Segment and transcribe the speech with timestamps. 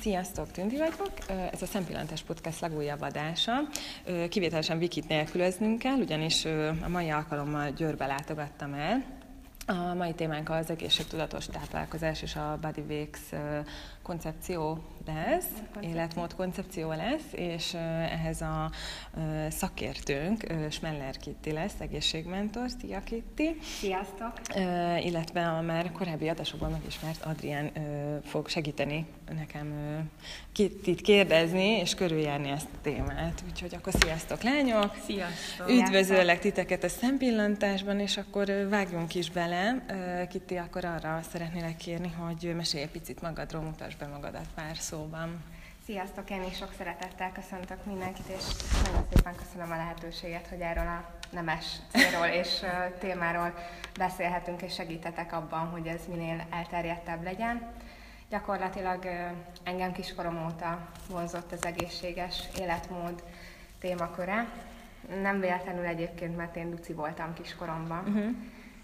[0.00, 1.12] Sziasztok, Tündi vagyok.
[1.52, 3.52] Ez a Szempillantás Podcast legújabb adása.
[4.28, 6.44] Kivételesen Vikit nélkülöznünk kell, ugyanis
[6.82, 9.04] a mai alkalommal Győrbe látogattam el.
[9.66, 13.40] A mai témánk az egészségtudatos táplálkozás és a Body Wakes
[14.02, 14.78] koncepció
[15.14, 15.48] lesz,
[15.80, 18.70] életmód koncepció lesz, és ehhez a
[19.48, 22.70] szakértőnk Smeller Kitti lesz, egészségmentor.
[22.80, 23.56] Szia Kitti!
[23.62, 24.32] Sziasztok!
[25.04, 27.70] Illetve a már korábbi adásokban megismert Adrián
[28.24, 29.06] fog segíteni
[29.36, 29.72] nekem
[30.52, 33.42] Kittit kérdezni és körüljárni ezt a témát.
[33.50, 34.96] Úgyhogy akkor sziasztok lányok!
[35.06, 35.68] Sziasztok!
[35.68, 39.84] Üdvözöllek titeket a szempillantásban, és akkor vágjunk is bele.
[40.30, 45.44] Kitti, akkor arra szeretnélek kérni, hogy mesélj egy picit magadról, mutasd be magadat pár szóban.
[45.84, 48.44] Sziasztok, én is sok szeretettel köszöntök mindenkit, és
[48.84, 52.64] nagyon szépen köszönöm a lehetőséget, hogy erről a nemes célról és
[52.98, 53.54] témáról
[53.98, 57.70] beszélhetünk, és segítetek abban, hogy ez minél elterjedtebb legyen.
[58.28, 59.06] Gyakorlatilag
[59.62, 63.22] engem kiskorom óta vonzott az egészséges életmód
[63.80, 64.48] témaköre.
[65.22, 68.04] Nem véletlenül egyébként, mert én duci voltam kiskoromban.
[68.06, 68.34] Uh-huh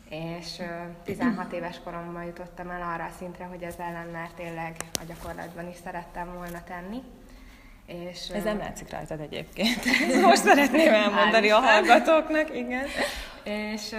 [0.09, 0.63] és
[1.05, 5.69] 16 éves koromban jutottam el arra a szintre, hogy ez ellen már tényleg a gyakorlatban
[5.69, 7.03] is szerettem volna tenni.
[7.87, 9.85] És, ez nem látszik rajtad egyébként.
[10.23, 12.87] Most szeretném elmondani a hallgatóknak, igen.
[13.43, 13.95] És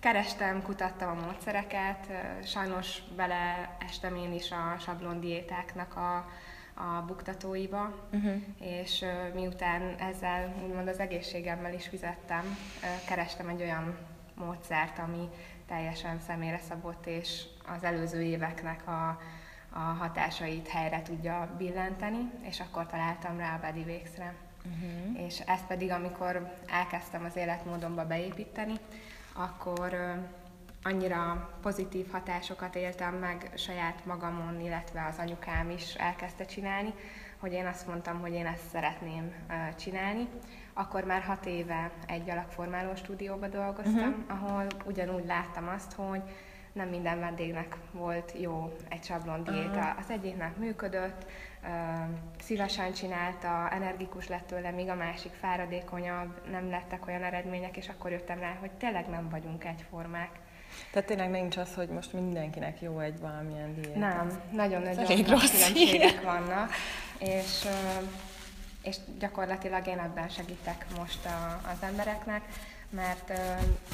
[0.00, 2.06] kerestem, kutattam a módszereket,
[2.44, 6.16] sajnos beleestem én is a sablondiétáknak a,
[6.74, 8.34] a buktatóiba, uh-huh.
[8.60, 9.04] és
[9.34, 12.58] miután ezzel úgymond az egészségemmel is fizettem,
[13.06, 13.96] kerestem egy olyan
[14.34, 15.28] módszert, ami
[15.66, 17.42] teljesen személyre szabott, és
[17.76, 19.20] az előző éveknek a,
[19.70, 24.34] a hatásait helyre tudja billenteni, és akkor találtam rá a Body Wakes-re.
[24.64, 25.24] Uh-huh.
[25.26, 28.74] És ezt pedig, amikor elkezdtem az életmódomba beépíteni,
[29.32, 30.20] akkor
[30.82, 36.94] annyira pozitív hatásokat éltem meg saját magamon, illetve az anyukám is elkezdte csinálni,
[37.42, 39.32] hogy én azt mondtam, hogy én ezt szeretném
[39.78, 40.28] csinálni.
[40.72, 44.42] Akkor már hat éve egy alakformáló stúdióba dolgoztam, uh-huh.
[44.42, 46.22] ahol ugyanúgy láttam azt, hogy
[46.72, 49.78] nem minden vendégnek volt jó egy sablon diéta.
[49.78, 49.98] Uh-huh.
[49.98, 51.26] Az egyiknek működött,
[52.38, 58.10] szívesen csinálta, energikus lett tőle, míg a másik fáradékonyabb, nem lettek olyan eredmények, és akkor
[58.10, 60.30] jöttem rá, hogy tényleg nem vagyunk egyformák.
[60.90, 63.98] Tehát tényleg nincs az, hogy most mindenkinek jó egy valamilyen diéta.
[63.98, 66.72] Nem, nagyon-nagyon különbségek vannak,
[67.18, 67.66] és,
[68.82, 72.42] és gyakorlatilag én ebben segítek most a, az embereknek,
[72.90, 73.40] mert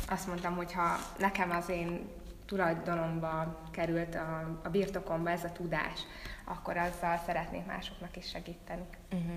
[0.09, 2.09] azt mondtam, hogy ha nekem az én
[2.47, 6.01] tulajdonomba került a, a birtokomba ez a tudás,
[6.45, 8.83] akkor azzal szeretnék másoknak is segíteni.
[9.13, 9.33] Uh-huh.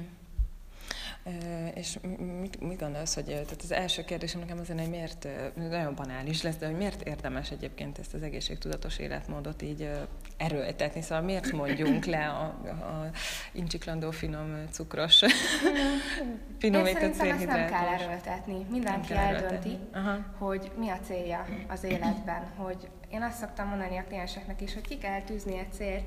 [1.73, 6.41] És mit, mit gondolsz, hogy tehát az első kérdésem nekem az hogy miért, nagyon banális
[6.41, 9.89] lesz, de hogy miért érdemes egyébként ezt az egészségtudatos életmódot így
[10.37, 11.01] erőltetni?
[11.01, 13.09] Szóval miért mondjunk le a, a
[13.51, 15.23] incsiklandó finom cukros
[16.59, 18.65] finomított Én szerintem ezt nem kell erőltetni.
[18.69, 19.77] Mindenki eldönti,
[20.37, 22.51] hogy mi a célja az életben.
[22.55, 26.03] Hogy én azt szoktam mondani a klienseknek is, hogy ki kell tűzni egy célt,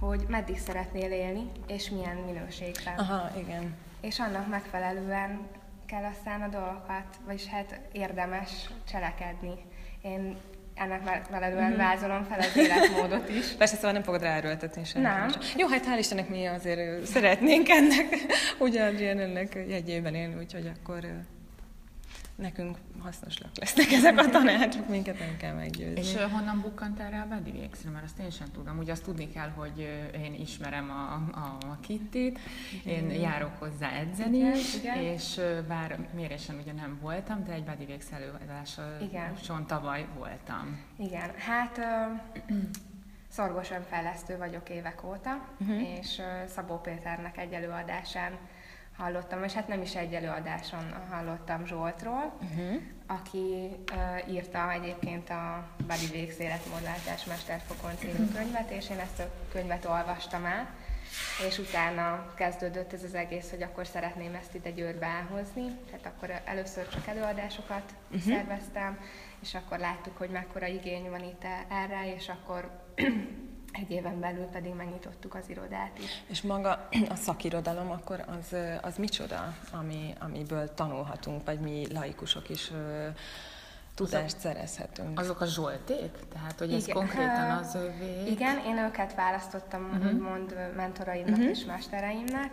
[0.00, 2.98] hogy meddig szeretnél élni, és milyen minőségben.
[2.98, 5.46] Aha, igen és annak megfelelően
[5.86, 9.54] kell aztán a dolgokat, vagyis hát érdemes cselekedni.
[10.02, 10.36] Én
[10.74, 11.76] ennek megfelelően mm-hmm.
[11.76, 13.46] vázolom fel az életmódot is.
[13.58, 15.02] Persze, szóval nem fogod ráerőltetni sem.
[15.02, 15.30] Nem.
[15.56, 18.06] Jó, hát hál' Istennek mi azért szeretnénk ennek,
[18.58, 21.04] ugyan ennek jegyében élni, úgyhogy akkor
[22.36, 26.00] nekünk hasznosak lesznek ezek a tanácsok, minket nem kell meggyőzni.
[26.00, 27.90] És honnan bukkantál rá a Bedivexre?
[27.90, 28.78] Mert azt én sem tudom.
[28.78, 29.78] Ugye azt tudni kell, hogy
[30.24, 32.38] én ismerem a, a, a Kittit,
[32.84, 34.38] én járok hozzá edzeni,
[34.78, 40.80] igen, és bár mérésen ugye nem voltam, de egy Bedivex előadáson tavaly voltam.
[40.98, 41.80] Igen, hát
[43.28, 45.98] szorgosan fejlesztő vagyok évek óta, uh-huh.
[45.98, 48.32] és Szabó Péternek egy előadásán
[48.96, 52.82] hallottam, és hát nem is egy előadáson hallottam Zsoltról, uh-huh.
[53.06, 59.30] aki uh, írta egyébként a Body Wakes életmódlátás Mesterfokon című könyvet, és én ezt a
[59.52, 60.68] könyvet olvastam el,
[61.48, 65.66] és utána kezdődött ez az egész, hogy akkor szeretném ezt ide Győrbe elhozni.
[65.90, 68.32] Tehát akkor először csak előadásokat uh-huh.
[68.32, 68.98] szerveztem,
[69.40, 72.84] és akkor láttuk, hogy mekkora igény van itt erre, és akkor
[73.76, 76.22] egy éven belül pedig megnyitottuk az irodát is.
[76.26, 82.72] És maga a szakirodalom akkor az, az micsoda, ami, amiből tanulhatunk, vagy mi laikusok is
[83.96, 85.20] tudást szerezhetünk.
[85.20, 86.10] Azok a zsolték?
[86.32, 86.96] Tehát, hogy ez igen.
[86.96, 88.30] konkrétan az övé?
[88.30, 90.12] Igen, én őket választottam, uh-huh.
[90.12, 91.50] úgymond mentoraimnak uh-huh.
[91.50, 92.50] és mestereimnek.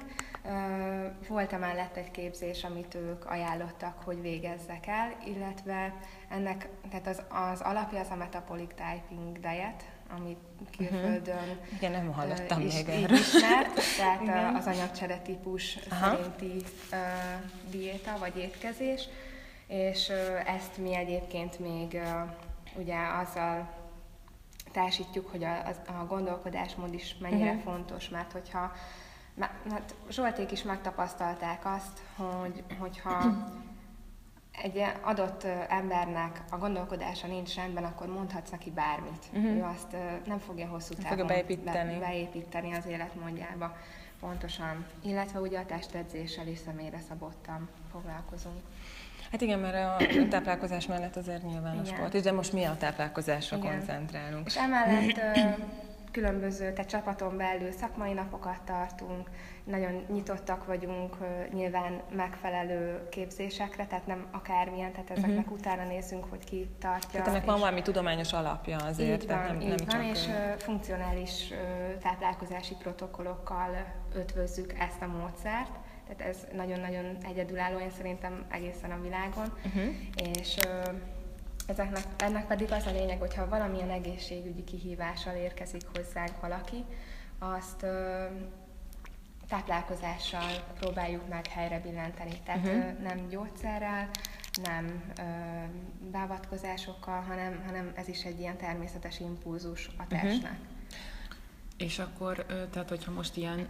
[1.27, 5.93] Volt emellett egy képzés, amit ők ajánlottak, hogy végezzek el, illetve
[6.29, 7.21] ennek, tehát az,
[7.51, 9.83] az alapja az a Metabolic Typing Diet,
[10.17, 10.37] amit
[10.77, 11.73] külföldön uh-huh.
[11.75, 13.17] Igen, nem hallottam is, még erről.
[13.17, 14.55] ismert, tehát Igen.
[14.55, 16.09] az anyagcsere típus Aha.
[16.09, 16.99] szerinti uh,
[17.71, 19.07] diéta vagy étkezés,
[19.67, 23.69] és uh, ezt mi egyébként még uh, ugye azzal
[24.71, 25.67] társítjuk, hogy a,
[25.99, 27.63] a gondolkodásmód is mennyire uh-huh.
[27.63, 28.71] fontos, mert hogyha
[29.35, 33.23] mert Zsolték is megtapasztalták azt, hogy, hogyha
[34.61, 39.25] egy adott embernek a gondolkodása nincs rendben, akkor mondhatsz neki bármit.
[39.33, 39.55] Uh-huh.
[39.55, 39.95] Ő azt
[40.25, 41.99] nem fogja hosszú távon fogja beépíteni.
[41.99, 43.77] beépíteni az életmódjába.
[44.19, 44.85] Pontosan.
[45.01, 48.61] Illetve ugye a testedzéssel is személyre szabottan foglalkozunk.
[49.31, 51.85] Hát igen, mert a táplálkozás mellett azért nyilván igen.
[51.85, 53.71] a sport is, de most mi a táplálkozásra igen.
[53.71, 54.45] koncentrálunk.
[54.45, 55.19] És emellett
[56.11, 59.29] különböző, tehát csapaton belül szakmai napokat tartunk,
[59.63, 61.17] nagyon nyitottak vagyunk
[61.53, 65.53] nyilván megfelelő képzésekre, tehát nem akármilyen, tehát ezeknek uh-huh.
[65.53, 67.09] utána nézzünk, hogy ki tartja.
[67.09, 69.21] Tehát ennek van valami tudományos alapja azért.
[69.21, 70.55] Így van, tehát nem, így nem van, csak és ő...
[70.57, 71.53] funkcionális
[72.01, 73.69] táplálkozási protokollokkal
[74.13, 75.71] ötvözzük ezt a módszert.
[76.07, 79.53] Tehát ez nagyon-nagyon egyedülálló, én szerintem egészen a világon.
[79.65, 79.93] Uh-huh.
[80.37, 80.57] És
[81.67, 86.85] Ezeknek, ennek pedig az a lényeg, hogyha valamilyen egészségügyi kihívással érkezik hozzánk valaki,
[87.39, 88.25] azt ö,
[89.47, 92.39] táplálkozással próbáljuk meg helyre billenteni.
[92.45, 92.99] Tehát uh-huh.
[93.03, 94.09] nem gyógyszerrel,
[94.63, 95.21] nem ö,
[96.11, 100.07] beavatkozásokkal, hanem, hanem ez is egy ilyen természetes impulzus a mhm.
[100.09, 100.51] testnek.
[100.51, 100.67] Uh-huh.
[101.77, 103.67] És akkor, tehát hogyha most ilyen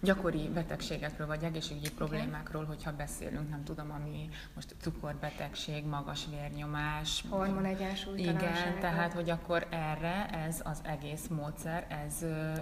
[0.00, 7.24] gyakori betegségekről vagy egészségügyi problémákról, hogyha beszélünk, nem tudom, ami most cukorbetegség, magas vérnyomás.
[7.28, 8.50] Hormonegyensúlytalanság.
[8.50, 12.52] Igen, tehát, hogy akkor erre ez az egész módszer, ez ö,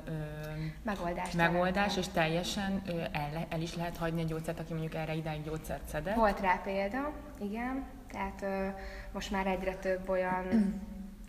[0.82, 5.14] megoldás, megoldás és teljesen ö, el, el is lehet hagyni a gyógyszert, aki mondjuk erre
[5.14, 6.14] idáig gyógyszert szedett.
[6.14, 8.66] Volt rá példa, igen, tehát ö,
[9.12, 10.44] most már egyre több olyan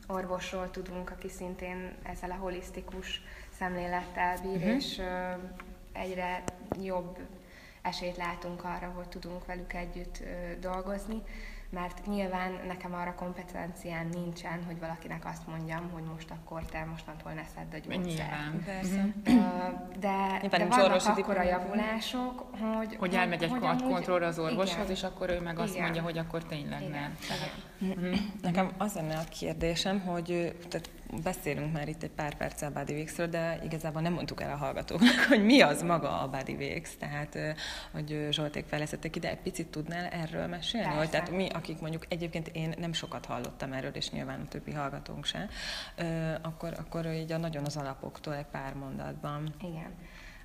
[0.07, 3.21] orvosról tudunk, aki szintén ezzel a holisztikus
[3.57, 4.75] szemlélettel bír, uh-huh.
[4.75, 5.31] és ö,
[5.97, 6.43] egyre
[6.81, 7.17] jobb
[7.81, 10.23] esélyt látunk arra, hogy tudunk velük együtt
[10.59, 11.21] dolgozni,
[11.69, 17.31] mert nyilván nekem arra kompetencián nincsen, hogy valakinek azt mondjam, hogy most akkor te mostantól
[17.31, 18.05] ne szedd a gyógyszert.
[18.05, 19.05] Nyilván, persze.
[19.99, 22.95] De, de vannak akkora javulások, hogy...
[22.95, 24.91] Hogy elmegy egy hogy kontrollra az orvoshoz, igen.
[24.91, 25.65] és akkor ő meg igen.
[25.65, 26.91] azt mondja, hogy akkor tényleg igen.
[26.91, 27.17] nem.
[27.27, 28.21] Tehát.
[28.41, 30.89] Nekem az lenne a kérdésem, hogy tehát
[31.23, 35.25] beszélünk már itt egy pár perccel a Bodyworks-ről, de igazából nem mondtuk el a hallgatóknak,
[35.27, 37.37] hogy mi az maga a Bodyworks, tehát
[37.91, 40.95] hogy Zsolték fejlesztettek ide, egy picit tudnál erről mesélni?
[40.95, 44.71] Hogy, tehát mi, akik mondjuk egyébként én nem sokat hallottam erről, és nyilván a többi
[44.71, 45.49] hallgatónk se,
[46.41, 49.53] akkor, akkor így a nagyon az alapoktól egy pár mondatban.
[49.61, 49.95] Igen.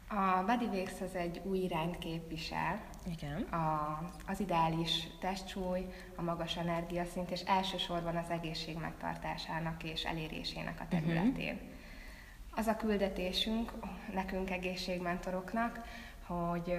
[0.09, 2.81] A Bodyworks az egy új irányt képvisel.
[3.07, 3.43] Igen.
[3.43, 10.87] A, az ideális testsúly, a magas energiaszint, és elsősorban az egészség megtartásának és elérésének a
[10.89, 11.55] területén.
[11.55, 11.71] Uh-huh.
[12.55, 13.73] Az a küldetésünk
[14.15, 15.81] nekünk egészségmentoroknak,
[16.27, 16.75] hogy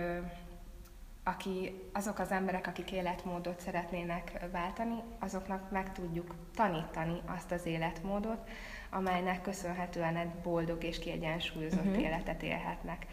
[1.24, 8.50] aki, azok az emberek, akik életmódot szeretnének váltani, azoknak meg tudjuk tanítani azt az életmódot,
[8.90, 12.04] amelynek köszönhetően egy boldog és kiegyensúlyozott uh-huh.
[12.04, 13.06] életet élhetnek.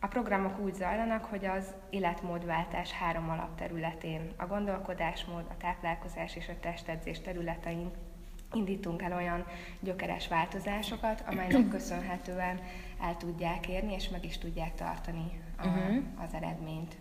[0.00, 6.60] A programok úgy zajlanak, hogy az életmódváltás három alapterületén, a gondolkodásmód, a táplálkozás és a
[6.60, 7.90] testedzés területein
[8.52, 9.46] indítunk el olyan
[9.80, 12.60] gyökeres változásokat, amelynek köszönhetően
[13.00, 15.96] el tudják érni, és meg is tudják tartani a, uh-huh.
[16.24, 16.96] az eredményt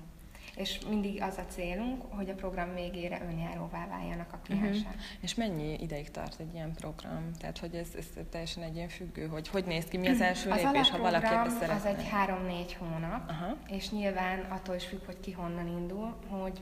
[0.60, 4.86] és mindig az a célunk, hogy a program végére önjáróvá váljanak a kliensek.
[4.86, 5.02] Uh-huh.
[5.20, 7.32] És mennyi ideig tart egy ilyen program?
[7.40, 10.50] Tehát, hogy ez, ez teljesen egy ilyen függő, hogy hogy néz ki, mi az első
[10.50, 11.74] az lépés, ha valaki ebbe szeretne?
[11.74, 13.58] az egy három-négy hónap, uh-huh.
[13.68, 16.62] és nyilván attól is függ, hogy ki honnan indul, hogy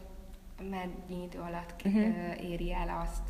[0.70, 2.50] mennyi idő alatt uh-huh.
[2.50, 3.24] éri el azt,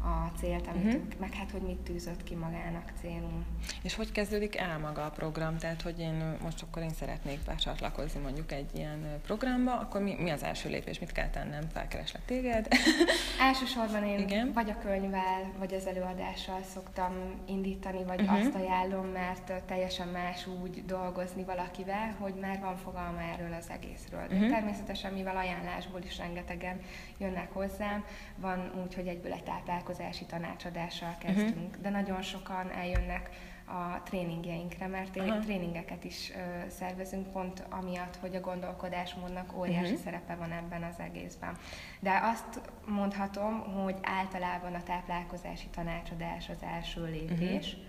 [0.00, 1.02] a célt, amit uh-huh.
[1.18, 3.44] meg hát, hogy mit tűzött ki magának célunk.
[3.82, 5.56] És hogy kezdődik el maga a program?
[5.58, 10.30] Tehát, hogy én most akkor én szeretnék becsatlakozni mondjuk egy ilyen programba, akkor mi, mi
[10.30, 10.98] az első lépés?
[10.98, 11.68] Mit kell tennem?
[11.72, 12.68] Felkereslek téged?
[13.48, 14.52] Elsősorban én Igen?
[14.52, 17.12] vagy a könyvvel, vagy az előadással szoktam
[17.46, 18.38] indítani, vagy uh-huh.
[18.38, 24.26] azt ajánlom, mert teljesen más úgy dolgozni valakivel, hogy már van fogalma erről az egészről.
[24.28, 24.50] De uh-huh.
[24.50, 26.80] természetesen, mivel ajánlásból is rengetegen
[27.18, 28.04] jönnek hozzám,
[28.36, 31.26] van úgy, hogy egyből egy táplálkozás vállalkozási tanácsadással mhm.
[31.26, 31.82] kezdünk, uh-huh.
[31.82, 33.30] de nagyon sokan eljönnek
[33.66, 35.44] a tréningjeinkre, mert uh-huh.
[35.44, 40.00] tréningeket is ö, szervezünk pont amiatt, hogy a gondolkodásmódnak óriási uh-huh.
[40.04, 41.56] szerepe van ebben az egészben.
[42.00, 47.82] De azt mondhatom, hogy általában a táplálkozási tanácsadás az első lépés, uh-huh.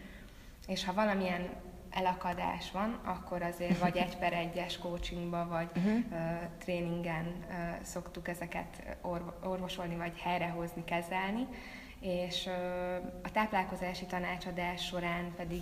[0.68, 1.50] és ha valamilyen
[1.92, 6.00] elakadás van, akkor azért vagy egy per egyes coachingba, vagy uh-huh.
[6.12, 6.20] uh,
[6.58, 8.98] tréningen uh, szoktuk ezeket
[9.44, 11.48] orvosolni, vagy helyrehozni, kezelni,
[12.00, 12.50] és
[13.24, 15.62] a táplálkozási tanácsadás során pedig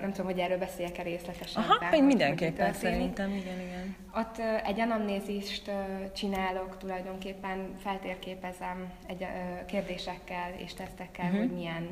[0.00, 1.62] nem tudom, hogy erről beszéljek-e részletesen.
[1.62, 3.96] Aha, pedig mindenképpen szerintem, igen, igen.
[4.14, 5.70] Ott egy anamnézist
[6.14, 9.26] csinálok, tulajdonképpen feltérképezem egy
[9.66, 11.40] kérdésekkel és tesztekkel, uh-huh.
[11.40, 11.88] hogy milyen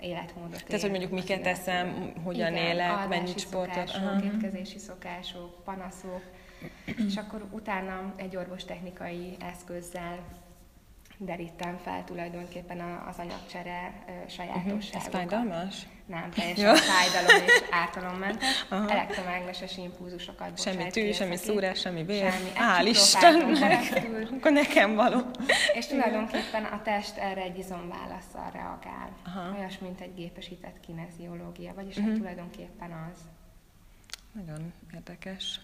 [0.00, 3.88] életmódot Tehát, hogy mondjuk miket teszem, hogyan Igen, élek, mennyit sportot.
[3.88, 6.22] Szokások, étkezési szokások, panaszok,
[7.06, 10.18] és akkor utána egy orvostechnikai eszközzel
[11.18, 14.72] derítem fel tulajdonképpen az anyagcsere sajátosságokat.
[14.72, 14.96] Uh-huh.
[14.96, 15.86] Ez fájdalmas?
[16.06, 18.46] Nem, teljesen fájdalom és ártalommentes.
[18.70, 18.92] Uh-huh.
[18.92, 22.32] Elektromágneses impulzusokat Semmi tű, semmi szúrás, semmi vér.
[22.32, 22.50] Semmi.
[22.54, 24.02] Hál' Istennek!
[24.36, 25.20] Akkor nekem való.
[25.74, 29.16] És tulajdonképpen a test erre egy izomválaszsal reagál.
[29.26, 29.58] Uh-huh.
[29.58, 32.10] Olyas, mint egy gépesített kineziológia, vagyis uh-huh.
[32.10, 33.20] hát tulajdonképpen az.
[34.32, 35.60] Nagyon érdekes.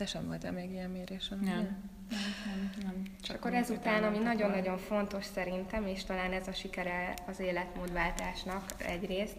[0.00, 1.54] Te sem voltál még ilyen mérésen, nem.
[1.54, 3.02] Nem, nem, nem.
[3.22, 9.36] Csak akkor ezután, ami nagyon-nagyon fontos szerintem, és talán ez a sikere az életmódváltásnak egyrészt,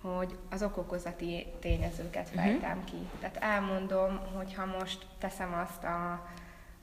[0.00, 2.42] hogy az okokozati tényezőket mhm.
[2.42, 2.84] fejtem uh-huh.
[2.84, 2.96] ki.
[3.20, 6.28] Tehát elmondom, hogy ha most teszem azt a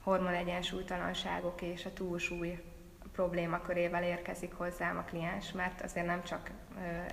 [0.02, 2.62] hormonegyensúlytalanságok és a túlsúly
[3.12, 6.50] problémakörével érkezik hozzám a kliens, mert azért nem csak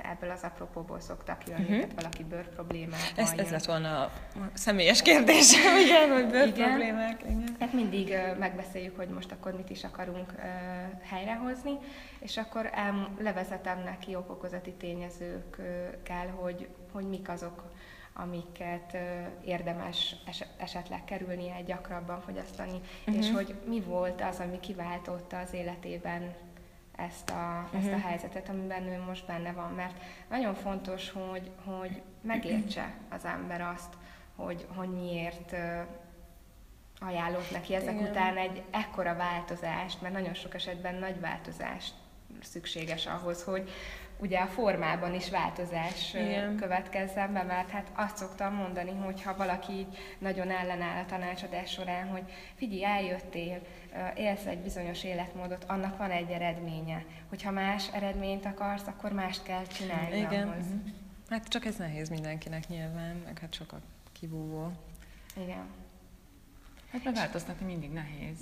[0.04, 1.78] ebből az apropóból szoktak jönni, uh-huh.
[1.78, 4.12] tehát valaki bőr problémával ez, ez lett volna a
[4.54, 6.68] személyes kérdésem, igen, hogy bőr igen.
[6.68, 7.22] problémák.
[7.24, 7.56] Igen.
[7.60, 10.34] Hát mindig megbeszéljük, hogy most akkor mit is akarunk
[11.02, 11.78] helyrehozni,
[12.20, 17.64] és akkor el, levezetem neki okokozati tényezőkkel, hogy, hogy mik azok,
[18.14, 18.98] amiket
[19.46, 20.16] érdemes
[20.58, 23.16] esetleg kerülnie gyakrabban fogyasztani, uh-huh.
[23.16, 26.34] és hogy mi volt az, ami kiváltotta az életében
[27.08, 27.80] ezt a, uh-huh.
[27.80, 28.06] ezt a mhm.
[28.08, 29.72] helyzetet, amiben ő most benne van.
[29.74, 29.94] Mert
[30.30, 33.94] nagyon fontos, hogy, hogy megértse az ember azt,
[34.36, 35.56] hogy, hogy miért
[37.00, 38.10] ajánlott neki ezek Igen.
[38.10, 41.94] után egy ekkora változást, mert nagyon sok esetben nagy változást
[42.42, 43.70] szükséges ahhoz, hogy,
[44.22, 46.56] ugye a formában is változás Igen.
[46.56, 51.72] következzen be, mert hát azt szoktam mondani, hogy ha valaki így nagyon ellenáll a tanácsadás
[51.72, 52.24] során, hogy
[52.56, 53.62] figyelj, eljöttél,
[54.16, 57.06] élsz egy bizonyos életmódot, annak van egy eredménye.
[57.30, 60.48] Hogyha más eredményt akarsz, akkor mást kell csinálni Igen.
[60.48, 60.66] ahhoz.
[60.66, 60.92] Uh-huh.
[61.30, 63.80] Hát csak ez nehéz mindenkinek nyilván, meg hát sok a
[64.12, 64.72] kivúvó.
[65.38, 65.66] Igen.
[66.92, 68.38] Hát meg változtatni mindig nehéz.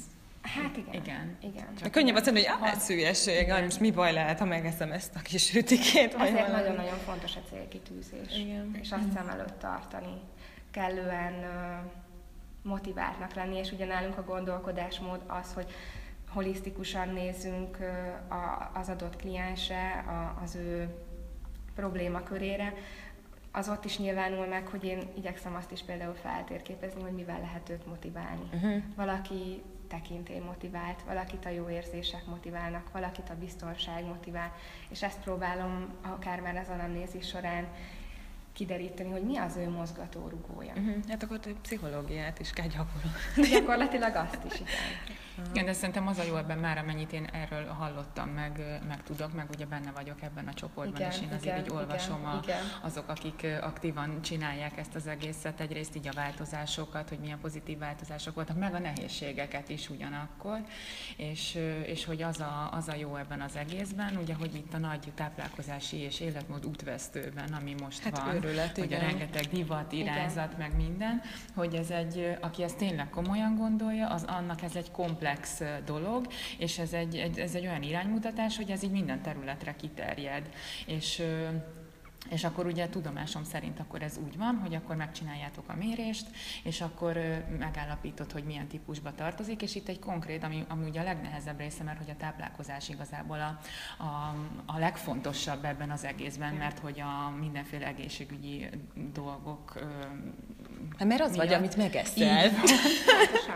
[0.55, 0.93] Hát igen.
[0.93, 1.37] Igen.
[1.41, 1.75] igen.
[1.81, 5.19] Csak könnyebb azt mondani, hogy ah, szülyesség, most mi baj lehet, ha megeszem ezt a
[5.19, 6.13] kis rütikét.
[6.13, 8.37] Ezért nagyon-nagyon fontos a célkitűzés.
[8.37, 8.75] Igen.
[8.81, 10.21] És azt szem előtt tartani.
[10.71, 11.91] Kellően uh,
[12.61, 15.71] motiváltnak lenni, és ugye nálunk a gondolkodásmód az, hogy
[16.29, 20.89] holisztikusan nézzünk uh, a, az adott kliensre, a, az ő
[21.75, 22.73] problémakörére,
[23.51, 27.69] az ott is nyilvánul meg, hogy én igyekszem azt is például feltérképezni, hogy mivel lehet
[27.69, 28.49] őt motiválni.
[28.53, 28.83] Uh-huh.
[28.95, 34.53] Valaki tekintély motivált, valakit a jó érzések motiválnak, valakit a biztonság motivál,
[34.89, 37.67] és ezt próbálom akár már az anamnézis során
[38.59, 40.73] kideríteni, hogy mi az ő mozgatórugója.
[40.75, 40.95] Uh-huh.
[41.09, 43.49] Hát akkor pszichológiát is kell gyakorolni.
[43.51, 45.17] Gyakorlatilag azt is, igen.
[45.51, 49.33] Igen, de szerintem az a jó ebben már, amennyit én erről hallottam, meg, meg tudok,
[49.33, 52.31] meg ugye benne vagyok ebben a csoportban, igen, és én azért igen, így olvasom igen,
[52.31, 52.63] a, igen.
[52.81, 58.35] azok, akik aktívan csinálják ezt az egészet, egyrészt így a változásokat, hogy milyen pozitív változások
[58.35, 60.59] voltak, meg a nehézségeket is ugyanakkor,
[61.17, 64.77] és, és hogy az a, az a jó ebben az egészben, ugye, hogy itt a
[64.77, 68.99] nagy táplálkozási és életmód útvesztőben, ami most hát van, őrület, hogy igen.
[68.99, 70.69] a rengeteg divat, irányzat, igen.
[70.69, 71.21] meg minden,
[71.55, 76.27] hogy ez egy, aki ezt tényleg komolyan gondolja, az annak ez egy komplex komplex dolog,
[76.57, 80.49] és ez egy, egy, ez egy olyan iránymutatás, hogy ez így minden területre kiterjed.
[80.85, 81.23] És
[82.29, 86.27] és akkor ugye tudomásom szerint akkor ez úgy van, hogy akkor megcsináljátok a mérést,
[86.63, 91.03] és akkor megállapítod, hogy milyen típusba tartozik, és itt egy konkrét, ami, ami ugye a
[91.03, 93.59] legnehezebb része, mert hogy a táplálkozás igazából a,
[94.03, 94.35] a,
[94.65, 98.69] a legfontosabb ebben az egészben, mert hogy a mindenféle egészségügyi
[99.13, 99.73] dolgok
[100.97, 101.45] Hát mert az miatt.
[101.45, 102.49] vagy, amit megeszel.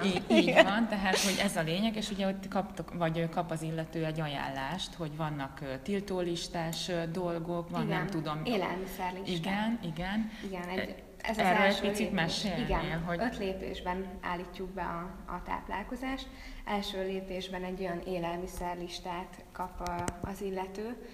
[0.06, 3.51] Így, így, így van, tehát hogy ez a lényeg, és ugye ott kaptok, vagy kap
[3.51, 8.42] az illető egy ajánlást, hogy vannak tiltólistás dolgok, van igen, nem tudom.
[8.46, 9.38] Élelmiszerlistás.
[9.38, 10.32] Igen, igen.
[10.44, 13.20] Igen, egy, ez az Erről első egy picit mesélnél, Igen, hogy...
[13.22, 16.27] öt lépésben állítjuk be a, a táplálkozást.
[16.65, 21.08] Első lépésben egy olyan élelmiszerlistát kap a, az illető,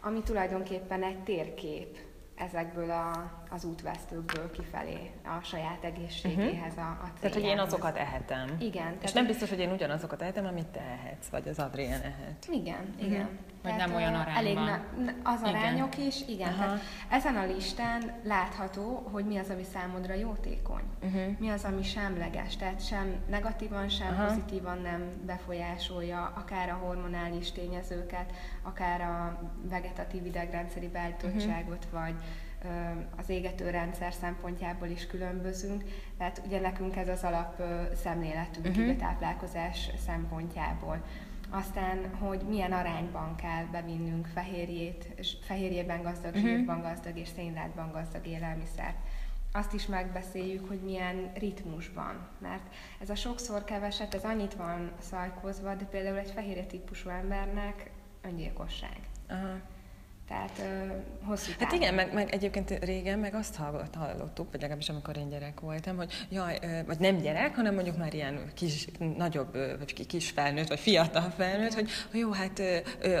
[0.00, 1.98] ami tulajdonképpen egy térkép
[2.34, 3.10] ezekből a,
[3.50, 8.56] az útvesztőkből kifelé a saját egészségéhez a, a Tehát, hogy én azokat ehetem.
[8.58, 8.96] Igen.
[9.02, 12.46] És nem biztos, hogy én ugyanazokat ehetem, amit te ehetsz, vagy az Adrien ehet.
[12.50, 13.20] Igen, igen.
[13.20, 13.38] Uh-huh.
[13.62, 14.36] Vagy tehát, nem olyan arányban.
[14.36, 16.06] Elég na, az arányok igen.
[16.06, 16.48] is, igen.
[16.48, 16.64] Aha.
[16.64, 20.82] Tehát ezen a listán látható, hogy mi az, ami számodra jótékony.
[21.02, 21.38] Uh-huh.
[21.38, 24.26] Mi az, ami semleges, tehát sem negatívan, sem Aha.
[24.26, 32.00] pozitívan nem befolyásolja akár a hormonális tényezőket, akár a vegetatív idegrendszeri beállítottságot, uh-huh.
[32.00, 32.14] vagy
[33.16, 35.84] az égetőrendszer szempontjából is különbözünk,
[36.18, 37.62] tehát ugye nekünk ez az alap
[38.02, 38.88] szemléletünk uh-huh.
[38.88, 41.02] a táplálkozás szempontjából.
[41.50, 46.48] Aztán, hogy milyen arányban kell bevinnünk fehérjét, fehérjében gazdag, uh-huh.
[46.48, 48.96] zsírban gazdag és szénlátban gazdag élelmiszert.
[49.52, 55.74] Azt is megbeszéljük, hogy milyen ritmusban, mert ez a sokszor keveset, ez annyit van szajkozva,
[55.74, 57.90] de például egy fehérje típusú embernek
[58.22, 58.98] öngyilkosság.
[59.28, 59.60] Aha.
[60.28, 60.92] Tehát ö,
[61.24, 63.56] hosszú Hát igen, meg, meg egyébként régen meg azt
[63.96, 68.14] hallottuk, vagy legalábbis amikor én gyerek voltam, hogy jaj, vagy nem gyerek, hanem mondjuk már
[68.14, 72.62] ilyen kis, nagyobb, vagy kis felnőtt, vagy fiatal felnőtt, hogy jó, hát,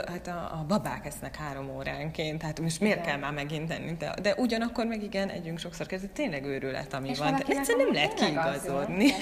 [0.06, 3.08] hát a, a babák esznek három óránként, hát most miért igen.
[3.08, 3.96] kell már megint enni?
[3.98, 7.34] De, de ugyanakkor meg igen, együnk sokszor kezdve, tényleg őrület, ami És van.
[7.34, 9.12] Egyszerűen nem lehet kiigazodni.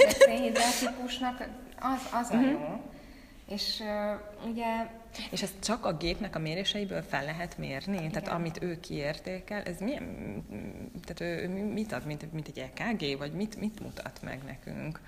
[0.55, 1.49] Az típusnak
[1.81, 2.51] az, az a mhm.
[2.51, 2.81] jó.
[3.49, 4.87] És uh, ugye
[5.31, 7.97] és ezt csak a gépnek a méréseiből fel lehet mérni?
[7.97, 8.11] Igen.
[8.11, 10.45] Tehát amit ő kiértékel, ez milyen,
[11.05, 15.01] tehát ő mit ad, mint, mint egy EKG, vagy mit, mit mutat meg nekünk?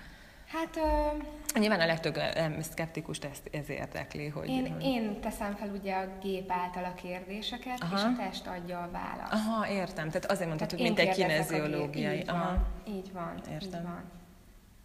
[0.47, 0.75] Hát...
[0.75, 2.19] Uh, Nyilván a legtöbb
[2.61, 4.49] szkeptikust ezt, ez érdekli, hogy...
[4.49, 7.95] Én, én teszem fel ugye a gép által a kérdéseket, Aha.
[7.95, 9.33] és a test adja a választ.
[9.33, 10.07] Aha, értem.
[10.07, 12.17] Tehát azért mondtad, hogy mint egy kineziológiai.
[12.17, 12.43] Így Aha.
[12.43, 13.33] van, így van.
[13.51, 13.79] Értem.
[13.79, 14.03] Így van.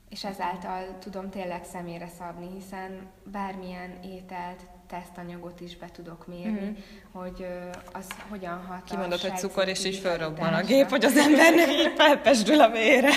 [0.09, 4.61] És ezáltal tudom tényleg személyre szabni, hiszen bármilyen ételt
[4.93, 6.73] tesztanyagot is be tudok mérni, mm-hmm.
[7.13, 7.47] hogy
[7.93, 11.93] az hogyan hat Kimondott, hogy cukor, és is fölrobban a gép, hogy az embernek így
[11.97, 13.11] felpesdül a vére.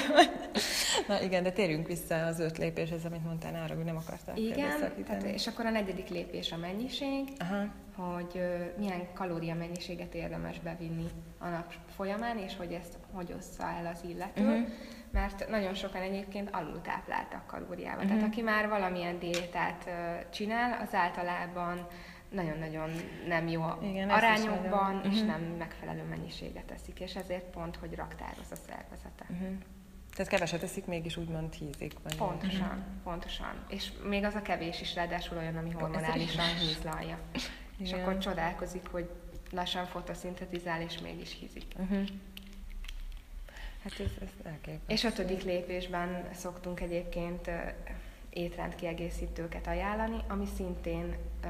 [1.08, 4.94] Na igen, de térjünk vissza az öt lépéshez, amit mondtál arra, hogy nem akartál Igen,
[5.06, 7.66] tehát, és akkor a negyedik lépés a mennyiség, Aha.
[7.96, 8.42] hogy
[8.78, 11.06] milyen kalória mennyiséget érdemes bevinni
[11.38, 14.42] a nap folyamán, és hogy ezt hogy ossza el az illető.
[14.42, 14.68] Uh-huh
[15.16, 18.04] mert nagyon sokan egyébként alultápláltak kalóriával.
[18.04, 18.10] Uh-huh.
[18.10, 18.32] Tehát mhm.
[18.32, 19.90] aki már valamilyen diétát
[20.30, 21.88] csinál, az általában
[22.30, 22.90] nagyon-nagyon
[23.28, 25.28] nem jó Igen, arányokban, és uh-huh.
[25.28, 29.26] nem megfelelő mennyiséget teszik, és ezért pont, hogy raktároz a szervezete.
[29.30, 29.58] Uh-huh.
[30.16, 31.94] Tehát keveset teszik, mégis úgymond hízik.
[32.04, 33.04] Vagy pontosan, uh-huh.
[33.04, 33.66] pontosan.
[33.68, 37.20] És még az a kevés is ráadásul olyan, ami hormonálisan hízlalja.
[37.78, 39.10] És akkor csodálkozik, hogy
[39.52, 41.66] lassan fotoszintetizál, és mégis hízik.
[41.78, 42.08] Uh-huh.
[43.86, 44.94] Hát ez, ez elképesztő.
[44.94, 47.50] És ötödik lépésben szoktunk egyébként
[48.30, 51.48] étrendkiegészítőket ajánlani, ami szintén ö,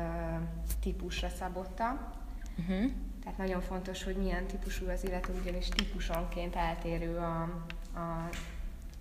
[0.80, 2.14] típusra szabotta.
[2.58, 2.92] Uh-huh.
[3.24, 7.42] Tehát nagyon fontos, hogy milyen típusú az illető, ugyanis típusonként eltérő a,
[7.94, 8.30] a,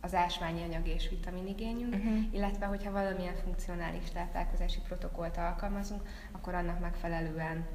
[0.01, 2.19] az ásványi anyag és vitaminigényünk, uh-huh.
[2.31, 7.67] illetve hogyha valamilyen funkcionális táplálkozási protokollt alkalmazunk, akkor annak megfelelően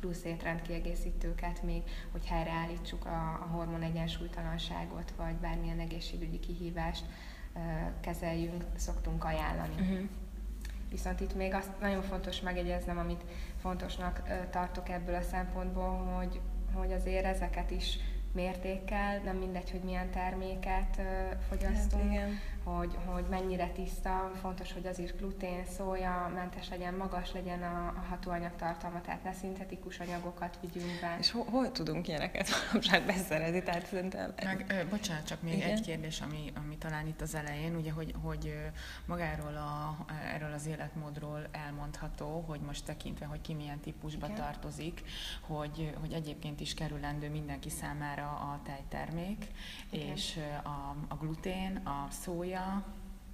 [0.00, 1.82] plusz étrendkiegészítőket még,
[2.12, 7.04] hogy helyreállítsuk a, a hormon egyensúlytalanságot, vagy bármilyen egészségügyi kihívást
[8.00, 9.74] kezeljünk, szoktunk ajánlani.
[9.80, 10.08] Uh-huh.
[10.90, 13.24] Viszont itt még azt nagyon fontos megjegyeznem, amit
[13.60, 16.40] fontosnak tartok ebből a szempontból, hogy,
[16.72, 17.98] hogy azért ezeket is
[18.32, 21.04] mértékkel, nem mindegy, hogy milyen terméket uh,
[21.48, 22.28] fogyasztunk, hát,
[22.64, 27.86] hogy, hogy mennyire tiszta, fontos, hogy az is glutén, szója, mentes legyen, magas legyen a,
[27.86, 31.16] a hatóanyag tartalma, tehát ne szintetikus anyagokat vigyünk be.
[31.18, 33.62] És hol, hol tudunk ilyeneket manapság beszerezni?
[33.62, 34.34] Tehát szerintem...
[34.44, 35.70] Meg, ö, bocsánat, csak még Igen?
[35.70, 38.54] egy kérdés, ami, ami talán itt az elején, ugye, hogy, hogy
[39.04, 39.96] magáról a,
[40.34, 44.38] erről az életmódról elmondható, hogy most tekintve, hogy ki milyen típusba Igen?
[44.38, 45.02] tartozik,
[45.40, 49.46] hogy, hogy egyébként is kerülendő mindenki számára a tejtermék,
[49.90, 50.06] Igen.
[50.06, 52.49] és a, a glutén, a szója,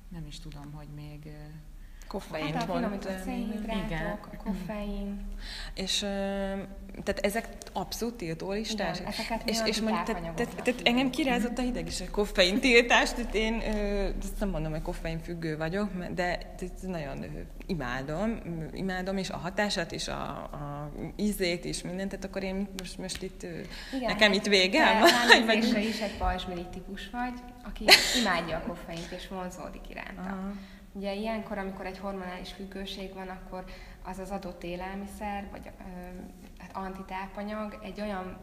[0.09, 1.31] nem is tudom, hogy még
[2.09, 2.55] Koffein.
[2.55, 5.21] Hát a finomított szénhidrátok, koffein.
[5.75, 5.99] És
[7.05, 8.99] tehát ezek abszolút tiltó listás.
[8.99, 13.13] Igen, és, és mondjuk, tehát, tehát, tehát engem kirázott a hideg is a koffein tiltás,
[13.13, 13.61] tehát én
[14.23, 17.25] ezt nem mondom, hogy koffein függő vagyok, de nagyon
[17.67, 18.41] imádom,
[18.73, 23.23] imádom, és a hatását is, a, a ízét is, mindent, tehát akkor én most, most
[23.23, 25.03] itt, Igen, nekem hát itt végem.
[25.73, 27.85] Te is egy pajzsmiri típus vagy, aki
[28.21, 30.21] imádja a koffeint és vonzódik iránta.
[30.21, 30.53] Aha.
[30.97, 33.65] Ugye ilyenkor, amikor egy hormonális függőség van, akkor
[34.05, 35.73] az az adott élelmiszer, vagy ö,
[36.59, 38.37] hát antitápanyag egy olyan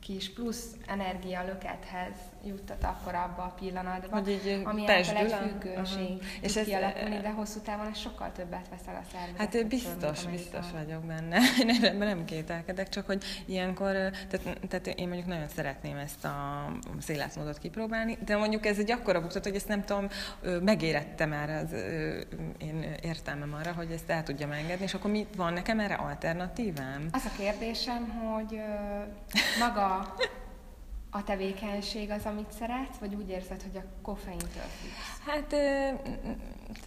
[0.00, 6.12] kis plusz energia lökethez juttat akkor abba a pillanatban, hogy így ami által egy függőség
[6.12, 6.22] uh-huh.
[6.40, 9.38] és ez kialakulni, de hosszú távon ez sokkal többet veszel a szervezet.
[9.38, 11.38] Hát biztos, biztos vagyok benne.
[11.66, 16.66] Én ebben nem kételkedek, csak hogy ilyenkor, tehát, tehát én mondjuk nagyon szeretném ezt a
[17.00, 20.08] szélászmódot kipróbálni, de mondjuk ez egy akkora buktat, hogy ezt nem tudom,
[20.62, 21.72] megérette már az
[22.58, 27.08] én értelmem arra, hogy ezt el tudjam engedni, és akkor mi van nekem erre alternatívám?
[27.12, 28.60] Az a kérdésem, hogy
[29.58, 30.14] maga
[31.14, 34.48] a tevékenység az, amit szeretsz, vagy úgy érzed, hogy a koffeintől
[34.80, 35.20] függsz?
[35.26, 35.46] Hát,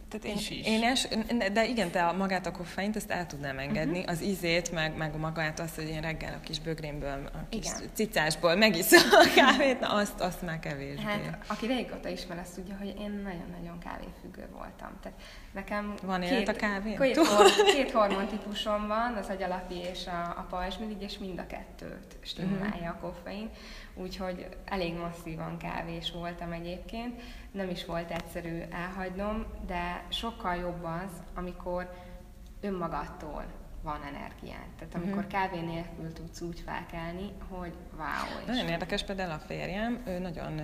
[0.09, 0.65] tehát én, is is.
[0.65, 1.07] én es,
[1.53, 4.13] de igen, te a, magát a koffeint, ezt el tudnám engedni, uh-huh.
[4.13, 7.89] az ízét, meg, meg magát azt, hogy én reggel a kis bögrémből, a kis igen.
[7.93, 11.03] cicásból megiszom a kávét, na azt, azt már kevésbé.
[11.03, 14.99] Hát, aki régóta ismer, azt tudja, hogy én nagyon-nagyon kávéfüggő voltam.
[15.01, 15.19] Tehát
[15.55, 16.93] nekem van két, a kávé?
[16.93, 22.17] Két, hor, két hormontípusom van, az agyalapi és a, a pajzsmirigy, és mind a kettőt
[22.21, 23.49] stimulálja a koffein
[23.95, 27.21] úgyhogy elég masszívan kávés voltam egyébként.
[27.51, 31.89] Nem is volt egyszerű elhagynom, de sokkal jobb az, amikor
[32.61, 33.45] önmagattól
[33.83, 34.67] van energiát.
[34.77, 35.03] Tehát mhm.
[35.03, 35.41] amikor uh-huh.
[35.41, 38.45] kávé nélkül tudsz úgy felkelni, hogy wow.
[38.47, 40.59] Nagyon érdekes például a férjem, ő nagyon,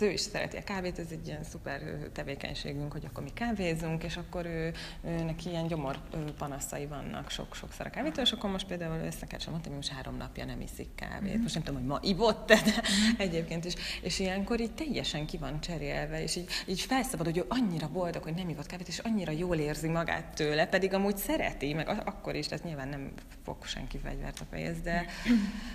[0.00, 1.80] ő is szereti a kávét, ez egy ilyen szuper
[2.12, 4.72] tevékenységünk, hogy akkor mi kávézunk, és akkor ő,
[5.04, 5.98] ő neki ilyen gyomor
[6.38, 9.96] panaszai vannak sok, sokszor a kávétől, és akkor most például összeket sem mondtam, hogy most
[9.96, 11.28] három napja nem iszik kávét.
[11.28, 11.42] Uh-huh.
[11.42, 12.58] Most nem tudom, hogy ma ivott, de
[13.26, 13.74] egyébként is.
[14.02, 18.22] És ilyenkor így teljesen ki van cserélve, és így, így felszabad, hogy ő annyira boldog,
[18.22, 22.34] hogy nem ivott kávét, és annyira jól érzi magát tőle, pedig amúgy szereti, meg akkor
[22.34, 23.12] is tehát nyilván nem
[23.44, 25.06] fog senki fegyvert a fejez, de,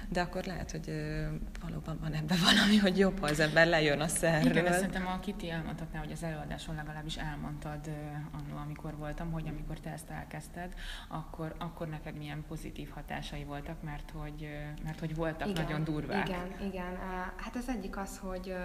[0.10, 0.89] de akkor lehet, hogy
[1.62, 4.52] valóban van ebben valami, hogy jobb, ha az ember lejön a szerről.
[4.52, 7.90] Igen, szerintem a Kitty elmondhatná, hogy az előadáson legalábbis elmondtad
[8.32, 10.74] annól, amikor voltam, hogy amikor te ezt elkezdted,
[11.08, 14.50] akkor, akkor neked milyen pozitív hatásai voltak, mert hogy,
[14.84, 16.28] mert hogy voltak igen, nagyon durvák.
[16.28, 16.98] Igen, igen.
[17.36, 18.56] Hát az egyik az, hogy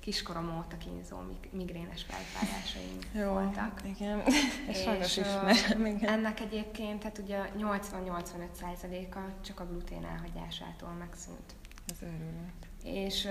[0.00, 1.16] kiskorom óta kínzó
[1.50, 3.80] migrénes felfájásaim Jó, voltak.
[3.84, 4.22] igen.
[4.70, 6.12] És sajnos ismerem, igen.
[6.12, 11.54] Ennek egyébként, tehát ugye 80-85%-a csak a glutén elhagyásától megszűnt.
[11.86, 12.68] Ez őrület.
[12.82, 13.28] És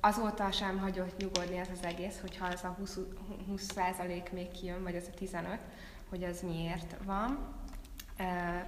[0.00, 2.98] azóta sem hagyott nyugodni ez az egész, hogyha az a 20,
[3.46, 3.74] 20
[4.32, 5.58] még kijön, vagy az a 15,
[6.08, 7.54] hogy az miért van.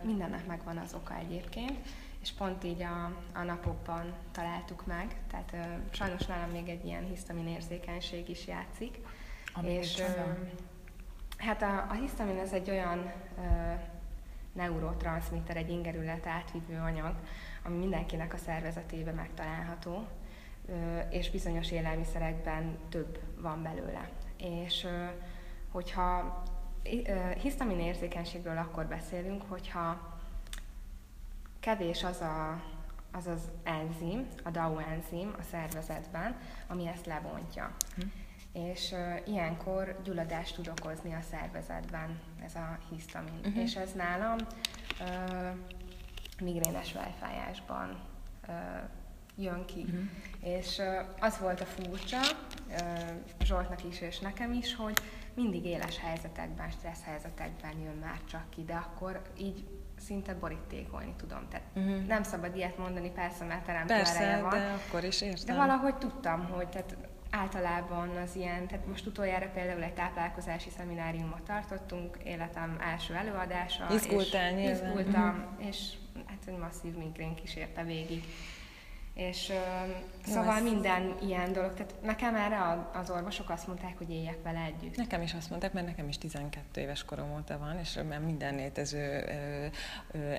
[0.02, 1.78] Mindennek megvan az oka egyébként
[2.22, 7.04] és pont így a, a napokban találtuk meg, tehát ö, sajnos nálam még egy ilyen
[7.04, 8.98] hisztamin érzékenység is játszik.
[9.54, 10.04] Ami és ö,
[11.36, 13.72] hát a, a hisztamin ez egy olyan ö,
[14.52, 17.14] neurotranszmitter, egy ingerület átvívő anyag,
[17.64, 20.06] ami mindenkinek a szervezetében megtalálható,
[20.68, 24.10] ö, és bizonyos élelmiszerekben több van belőle.
[24.36, 25.04] És ö,
[25.70, 26.42] hogyha
[27.42, 30.11] hisztamin érzékenységről akkor beszélünk, hogyha
[31.62, 32.62] kevés az a,
[33.12, 36.36] az, az enzim, a DAO enzim a szervezetben,
[36.68, 37.74] ami ezt lebontja.
[37.94, 38.02] Hm.
[38.52, 43.38] És uh, ilyenkor gyulladást tud okozni a szervezetben ez a hisztamin.
[43.38, 43.62] Uh-huh.
[43.62, 44.36] És ez nálam
[45.00, 45.50] uh,
[46.40, 48.00] migrénes fejfájásban
[48.48, 48.54] uh,
[49.36, 49.80] jön ki.
[49.80, 50.02] Uh-huh.
[50.40, 50.86] És uh,
[51.20, 52.20] az volt a furcsa,
[52.68, 53.10] uh,
[53.44, 54.98] Zsoltnak is és nekem is, hogy
[55.34, 59.64] mindig éles helyzetekben, stressz helyzetekben jön már csak ki, de akkor így
[60.06, 61.48] szinte borítékolni tudom.
[61.50, 62.06] Tehát uh-huh.
[62.06, 64.50] nem szabad ilyet mondani, persze, mert teremtő persze, van.
[64.50, 65.44] de akkor is értem.
[65.46, 66.96] De valahogy tudtam, hogy tehát
[67.30, 73.86] általában az ilyen, tehát most utoljára például egy táplálkozási szemináriumot tartottunk, életem első előadása.
[73.90, 75.66] Izgultál és Izgultam, uh-huh.
[75.66, 75.92] és
[76.26, 78.24] hát egy masszív migrén kísérte végig.
[79.14, 80.62] És uh, szóval ez...
[80.62, 84.96] minden ilyen dolog, tehát nekem erre az orvosok azt mondták, hogy éljek vele együtt.
[84.96, 88.54] Nekem is azt mondták, mert nekem is 12 éves korom óta van, és már minden
[88.54, 89.24] létező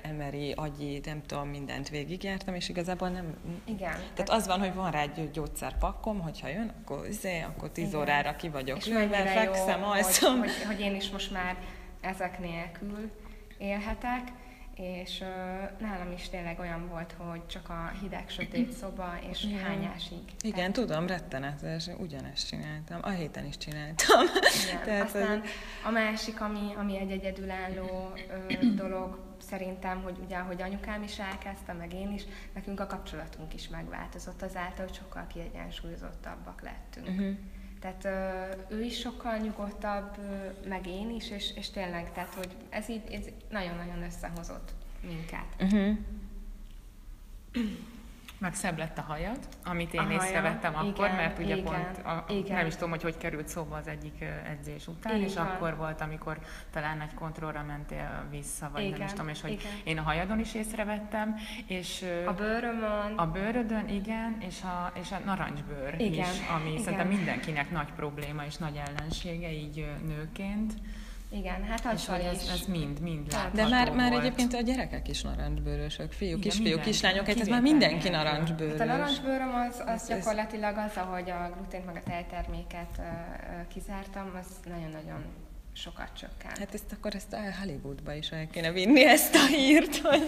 [0.02, 3.36] emeri, agyi, nem tudom, mindent végigjártam, és igazából nem...
[3.64, 3.78] Igen.
[3.78, 7.86] Tehát, tehát az van, hogy van rá egy gyógyszerpakkom, hogyha jön, akkor, izé, akkor 10
[7.86, 8.00] Igen.
[8.00, 10.38] órára ki vagyok és lőve, fekszem, alszom.
[10.38, 11.56] Hogy, hogy, hogy én is most már
[12.00, 13.10] ezek nélkül
[13.58, 14.32] élhetek,
[14.76, 19.62] és uh, nálam is tényleg olyan volt, hogy csak a hideg, sötét szoba, és Igen.
[19.62, 20.18] hányásig.
[20.40, 20.72] Igen, Tehát...
[20.72, 24.20] tudom, rettenetes, ugyanezt csináltam, a héten is csináltam.
[24.66, 24.84] Igen.
[24.84, 25.48] Tehát, Aztán hogy...
[25.84, 28.12] a másik, ami, ami egy egyedülálló
[28.48, 32.22] ö, dolog, szerintem, hogy ugye, ahogy anyukám is elkezdte, meg én is,
[32.54, 37.08] nekünk a kapcsolatunk is megváltozott azáltal, hogy sokkal kiegyensúlyozottabbak lettünk.
[37.08, 37.36] Uh-huh.
[37.84, 38.04] Tehát
[38.68, 40.16] ő is sokkal nyugodtabb,
[40.68, 45.46] meg én is, és, és tényleg, tehát, hogy ez így ez nagyon-nagyon összehozott minket.
[45.60, 45.96] Uh-huh.
[48.38, 50.90] Meg szebb lett a hajad, amit én a észrevettem haja.
[50.90, 52.56] akkor, igen, mert ugye igen, pont, a, igen.
[52.56, 55.28] nem is tudom, hogy hogy került szóba az egyik edzés után, igen.
[55.28, 56.38] és akkor volt, amikor
[56.70, 59.72] talán egy kontrollra mentél vissza, vagy igen, nem is tudom, és hogy igen.
[59.84, 61.34] én a hajadon is észrevettem,
[61.66, 66.82] és a bőrömön, a bőrödön, igen, és a, és a narancsbőr igen, is, ami igen.
[66.82, 70.72] szerintem mindenkinek nagy probléma és nagy ellensége így nőként.
[71.34, 75.08] Igen, hát az és ez, ez mind, mind látható De már, már egyébként a gyerekek
[75.08, 78.78] is narancsbőrösök, fiúk, Igen, kisfiúk, kislányok, hát ez már mindenki narancsbőrös.
[78.78, 83.04] Hát a narancsbőröm az, az gyakorlatilag az, ahogy a glutént meg a tejterméket uh,
[83.68, 85.24] kizártam, az nagyon-nagyon
[85.72, 86.58] sokat csökkent.
[86.58, 90.22] Hát ezt akkor ezt a Hollywoodba is el kéne vinni ezt a hírt, hogy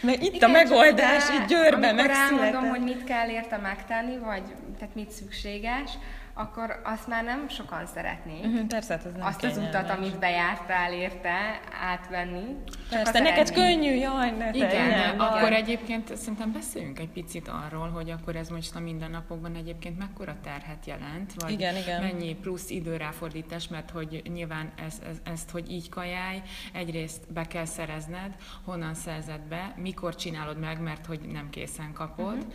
[0.00, 2.40] mert itt Igen, a megoldás, itt Győrben megszületett.
[2.40, 4.42] elmondom, hogy mit kell érte megtenni, vagy
[4.78, 5.90] tehát mit szükséges,
[6.38, 8.44] akkor azt már nem sokan szeretnék.
[8.44, 12.44] Uh-huh, persze, hát az nem Azt az utat, amit bejártál érte, átvenni.
[12.90, 17.88] Persze, neked könnyű, jaj, ne Igen, te, igen, akkor egyébként szerintem beszéljünk egy picit arról,
[17.88, 22.02] hogy akkor ez most a mindennapokban egyébként mekkora terhet jelent, vagy igen, igen.
[22.02, 27.64] mennyi plusz időráfordítás, mert hogy nyilván ez, ez, ezt, hogy így kajálj, egyrészt be kell
[27.64, 32.52] szerezned, honnan szerzed be, mikor csinálod meg, mert hogy nem készen kapod, uh-huh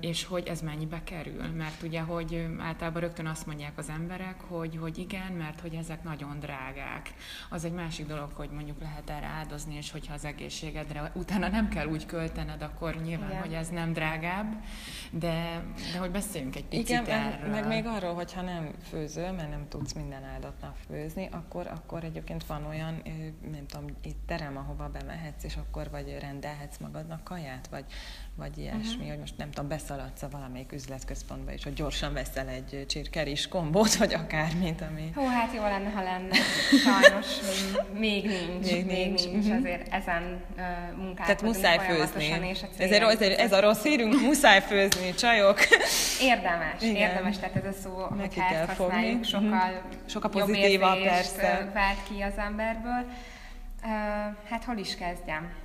[0.00, 1.42] és hogy ez mennyibe kerül.
[1.56, 6.02] Mert ugye, hogy általában rögtön azt mondják az emberek, hogy, hogy igen, mert hogy ezek
[6.02, 7.14] nagyon drágák.
[7.50, 11.68] Az egy másik dolog, hogy mondjuk lehet erre áldozni, és hogyha az egészségedre utána nem
[11.68, 13.40] kell úgy költened, akkor nyilván, igen.
[13.40, 14.64] hogy ez nem drágább,
[15.10, 17.50] de, de hogy beszéljünk egy picit igen, erről.
[17.50, 22.04] meg még arról, hogyha nem főzöl, mert nem tudsz minden áldott nap főzni, akkor, akkor
[22.04, 23.02] egyébként van olyan,
[23.50, 27.84] nem tudom, itt terem, ahova bemehetsz, és akkor vagy rendelhetsz magadnak kaját, vagy,
[28.36, 29.08] vagy ilyesmi, uh-huh.
[29.08, 33.94] hogy most nem tudom, beszaladsz a valamelyik üzletközpontba, és hogy gyorsan veszel egy csirkeris kombót,
[33.94, 35.10] vagy akármit, ami...
[35.14, 36.34] Hó, hát jó lenne, ha lenne.
[36.84, 37.26] Sajnos
[37.92, 38.70] még nincs.
[38.70, 39.24] Még, még nincs.
[39.24, 39.44] nincs.
[39.44, 39.58] Uh-huh.
[39.58, 42.48] Azért ezen uh, munkálkodunk Tehát muszáj főzni.
[42.48, 45.58] És a ezért, ezért, ez a rossz hírünk, muszáj főzni, csajok.
[46.20, 46.94] Érdemes, Igen.
[46.96, 49.22] érdemes, tehát ez a szó, Neki hogy kell fogni.
[49.22, 50.00] sokkal, uh-huh.
[50.06, 51.70] sokkal pozitívabb persze.
[51.74, 53.04] vált ki az emberből.
[53.82, 53.90] Uh,
[54.48, 55.62] hát hol is kezdjem?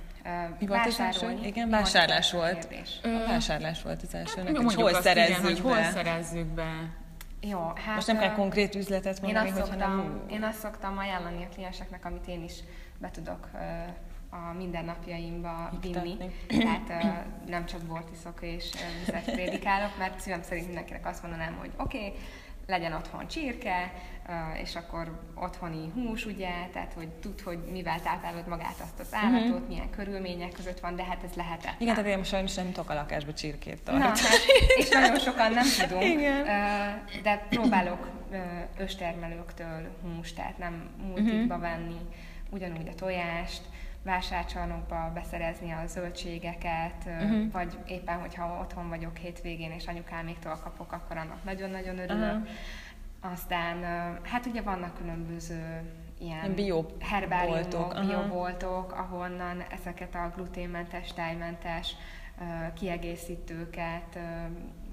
[0.58, 1.38] Mi volt az első?
[1.44, 2.68] Igen, vásárlás volt.
[3.02, 4.42] A vásárlás volt az első.
[4.42, 4.72] Hát, neked.
[4.72, 5.74] hol szerezzük igen, be?
[5.74, 6.90] Hol szerezzük be?
[7.40, 7.94] Jó, hát...
[7.94, 10.22] Most nem kell konkrét üzletet mondani, én azt, szoktam, nem...
[10.30, 12.54] én azt szoktam ajánlani a klienseknek, amit én is
[12.98, 13.48] be tudok
[14.30, 16.16] a mindennapjaimba vinni.
[16.48, 17.04] Tehát
[17.46, 18.70] nem csak bort iszok és
[19.04, 22.18] vizet prédikálok, mert szívem szerint mindenkinek azt mondanám, hogy oké, okay,
[22.70, 23.92] legyen otthon csirke,
[24.62, 29.50] és akkor otthoni hús, ugye, tehát hogy tud, hogy mivel táplálod magát azt az állatot,
[29.50, 29.68] uh-huh.
[29.68, 31.74] milyen körülmények között van, de hát ez lehetetlen.
[31.78, 33.98] Igen, tehát én sajnos nem tudok a lakásba csirkét tartani.
[33.98, 34.18] Na, hát,
[34.76, 36.44] és nagyon sokan nem tudunk, Igen.
[37.22, 38.10] de próbálok
[38.78, 41.70] őstermelőktől húst, tehát nem multikba uh-huh.
[41.70, 41.98] venni,
[42.50, 43.62] ugyanúgy a tojást,
[44.02, 47.52] vásárcsarnokba beszerezni a zöldségeket, uh-huh.
[47.52, 52.34] vagy éppen, hogyha otthon vagyok hétvégén, és anyukáméktól kapok, akkor annak nagyon-nagyon örülök.
[52.34, 52.48] Uh-huh.
[53.32, 53.82] Aztán,
[54.22, 55.82] hát ugye vannak különböző
[56.18, 61.96] ilyen bio herbáriumok, bioboltok, ahonnan ezeket a gluténmentes, tejmentes
[62.74, 64.18] kiegészítőket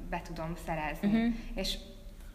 [0.10, 1.08] be tudom szerezni.
[1.08, 1.34] Uh-huh.
[1.56, 1.78] És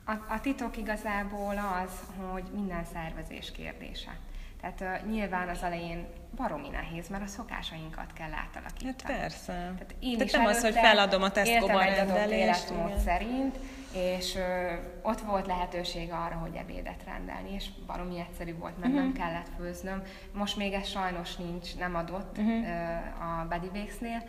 [0.04, 1.54] a, a titok igazából
[1.84, 4.16] az, hogy minden szervezés kérdése.
[4.62, 9.12] Tehát uh, nyilván az elején baromi nehéz, mert a szokásainkat kell átalakítani.
[9.12, 9.52] Hát persze.
[9.52, 12.72] Tehát én Tehát is nem az, hogy feladom a Tesco-ban rendelést.
[13.04, 13.58] szerint,
[13.94, 14.72] és ö,
[15.02, 19.08] ott volt lehetőség arra, hogy ebédet rendelni, és baromi egyszerű volt, mert uh-huh.
[19.08, 20.02] nem kellett főznöm.
[20.32, 22.68] Most még ez sajnos nincs, nem adott uh-huh.
[22.68, 24.22] ö, a Bedivexnél,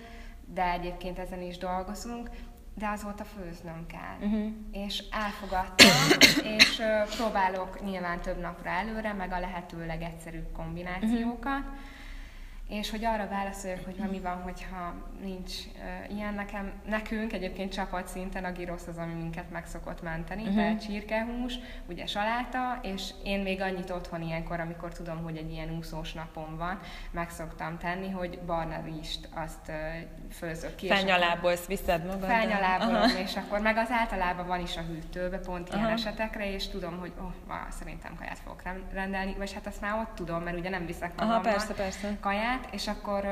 [0.45, 2.29] de egyébként ezen is dolgozunk,
[2.75, 4.27] de azóta főznöm kell.
[4.27, 4.51] Uh-huh.
[4.71, 5.89] És elfogadtam,
[6.57, 6.81] és
[7.17, 11.59] próbálok nyilván több napra előre, meg a lehető legegyszerűbb kombinációkat.
[11.59, 11.75] Uh-huh
[12.69, 15.53] és hogy arra válaszoljak, hogy mi van, hogyha nincs
[16.07, 20.41] uh, ilyen nekem, nekünk egyébként csapat szinten a girosz az, ami minket meg szokott menteni,
[20.41, 20.55] uh-huh.
[20.55, 21.53] tehát csirkehús,
[21.85, 26.57] ugye saláta, és én még annyit otthon ilyenkor, amikor tudom, hogy egy ilyen úszós napom
[26.57, 26.79] van,
[27.11, 29.75] meg szoktam tenni, hogy barna rizst azt uh,
[30.31, 30.87] főzök ki.
[30.87, 32.29] Fenyalábolsz, viszed magad?
[32.29, 35.99] Fenyalábolom, és akkor meg az általában van is a hűtőbe, pont ilyen uh-huh.
[35.99, 38.61] esetekre, és tudom, hogy oh, ma szerintem kaját fogok
[38.93, 42.17] rendelni, vagy hát azt már ott tudom, mert ugye nem viszek magammal Aha, persze, persze.
[42.19, 43.25] kaját, és akkor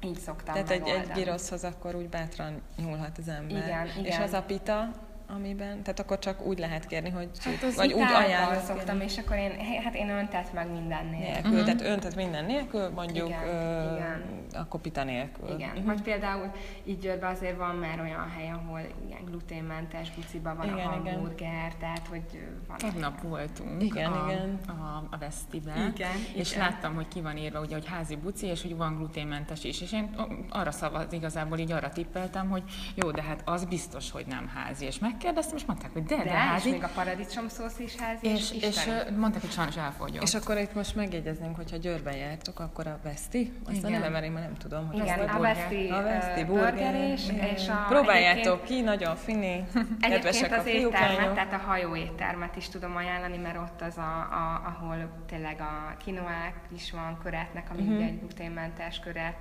[0.00, 3.64] így szoktam Tehát egy, egy giroszhoz akkor úgy bátran nyúlhat az ember.
[3.64, 4.04] Igen, igen.
[4.04, 4.90] És az a pita,
[5.28, 8.62] amiben, tehát akkor csak úgy lehet kérni, hogy hát az vagy úgy ajánlom.
[8.62, 9.50] szoktam, és akkor én,
[9.84, 11.32] hát én öntet meg minden nélkül.
[11.32, 11.64] nélkül uh-huh.
[11.64, 14.22] Tehát öntet minden nélkül, mondjuk igen, ö, igen.
[14.52, 15.48] akkor pita nélkül.
[15.48, 15.84] Igen, uh-huh.
[15.84, 16.50] vagy például
[16.84, 21.48] így Győrben azért van már olyan hely, ahol igen, gluténmentes buciba van igen, a hamburger,
[21.48, 21.72] igen.
[21.78, 22.22] tehát hogy
[22.68, 22.76] van.
[22.76, 24.58] Tegnap voltunk igen, a, igen.
[24.66, 26.62] a, a Vesztiben, igen, és igen.
[26.64, 29.92] láttam, hogy ki van írva, ugye, hogy házi buci, és hogy van gluténmentes is, és
[29.92, 30.14] én
[30.50, 32.62] arra szavaz, igazából így arra tippeltem, hogy
[32.94, 36.22] jó, de hát az biztos, hogy nem házi, és megkérdeztem, és mondták, hogy de, de,
[36.22, 36.68] de házi.
[36.68, 40.22] És még a paradicsom szósz is házi, és, és, és mondták, hogy sajnos elfogyott.
[40.22, 43.92] És akkor itt most megjegyeznénk, hogyha Győrben jártok, akkor a Veszti, azt Igen.
[43.92, 47.22] a neve, mert én nem tudom, hogy Igen, a Veszti, a Veszti burger, és,
[47.54, 49.64] és a, Próbáljátok ki, nagyon fini,
[50.00, 54.00] kedvesek a az éttermet, tehát a hajó éttermet is tudom ajánlani, mert ott az, a,
[54.00, 58.04] a, ahol tényleg a kinoák is van köretnek, ami uh-huh.
[58.04, 59.34] egy gluténmentes köret,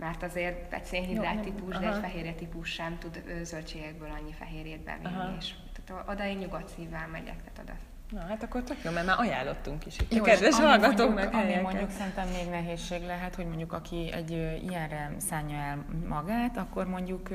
[0.00, 5.14] mert azért egy szénhidrát típus, de egy fehérje típus sem tud zöldségekből annyi fehérjét bevinni,
[5.14, 5.36] Aha.
[5.38, 7.72] és tehát oda én nyugodt szívvel megyek, tehát oda.
[8.10, 10.14] Na, hát akkor tök jó, mert már ajánlottunk is itt.
[10.14, 14.30] Jó, a kedves hallgatóknak Ami mondjuk szerintem még nehézség lehet, hogy mondjuk aki egy
[14.68, 17.28] ilyenre szánja el magát, akkor mondjuk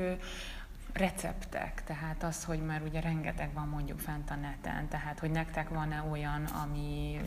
[0.92, 5.68] receptek, tehát az, hogy már ugye rengeteg van mondjuk fent a neten, tehát hogy nektek
[5.68, 7.20] van-e olyan, ami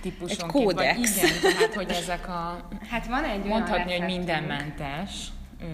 [0.00, 1.20] típusonként, egy kódex.
[1.20, 2.68] Vagy igen, tehát hogy ezek a...
[2.90, 5.26] Hát van egy Mondhatni, hogy mindenmentes
[5.60, 5.66] ö,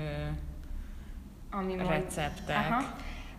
[1.50, 2.94] ami receptek, Aha.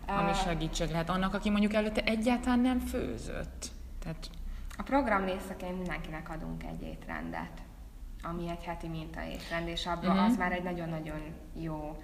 [0.06, 3.70] ami segítség lehet annak, aki mondjuk előtte egyáltalán nem főzött.
[4.02, 4.30] Tehát...
[4.78, 7.62] A program részeként mindenkinek adunk egy étrendet,
[8.22, 10.24] ami egy heti mintaétrend, és abban uh-huh.
[10.24, 11.20] az már egy nagyon-nagyon
[11.54, 12.02] jó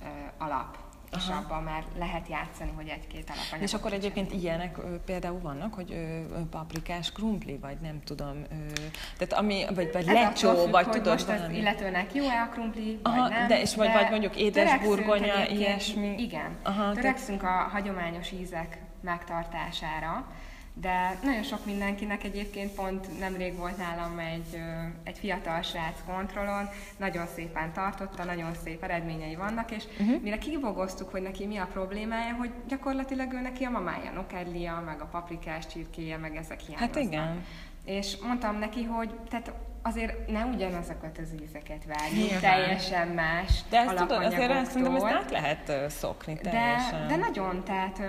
[0.00, 0.78] uh, alap
[1.16, 1.38] és Aha.
[1.38, 3.60] abban már lehet játszani, hogy egy-két alapanyagot.
[3.62, 6.20] És akkor egyébként ilyenek ö, például vannak, hogy ö,
[6.50, 8.72] paprikás krumpli, vagy nem tudom, ö,
[9.18, 11.44] tehát ami, vagy, vagy lecsó, vagy tudod most valami.
[11.44, 13.48] az illetőnek jó-e a krumpli, Aha, vagy nem.
[13.48, 16.14] De, és vagy, vagy mondjuk édes burgonya, ilyesmi.
[16.18, 16.56] Igen.
[16.62, 17.48] Aha, törekszünk te...
[17.48, 20.26] a hagyományos ízek megtartására,
[20.74, 24.62] de nagyon sok mindenkinek egyébként pont nemrég volt nálam egy,
[25.02, 30.22] egy fiatal srác kontrollon, nagyon szépen tartotta, nagyon szép eredményei vannak, és uh-huh.
[30.22, 35.00] mire kibogoztuk, hogy neki mi a problémája, hogy gyakorlatilag ő neki a mamája nokedlia, meg
[35.00, 36.94] a paprikás csirkéje, meg ezek hiányoznak.
[36.94, 37.44] Hát igen.
[37.84, 43.94] És mondtam neki, hogy tehát azért ne ugyanazokat az ízeket várjuk, teljesen más De ezt
[43.94, 47.08] tudod, azért azt szerintem ezt át lehet szokni teljesen.
[47.08, 48.00] De, de nagyon, tehát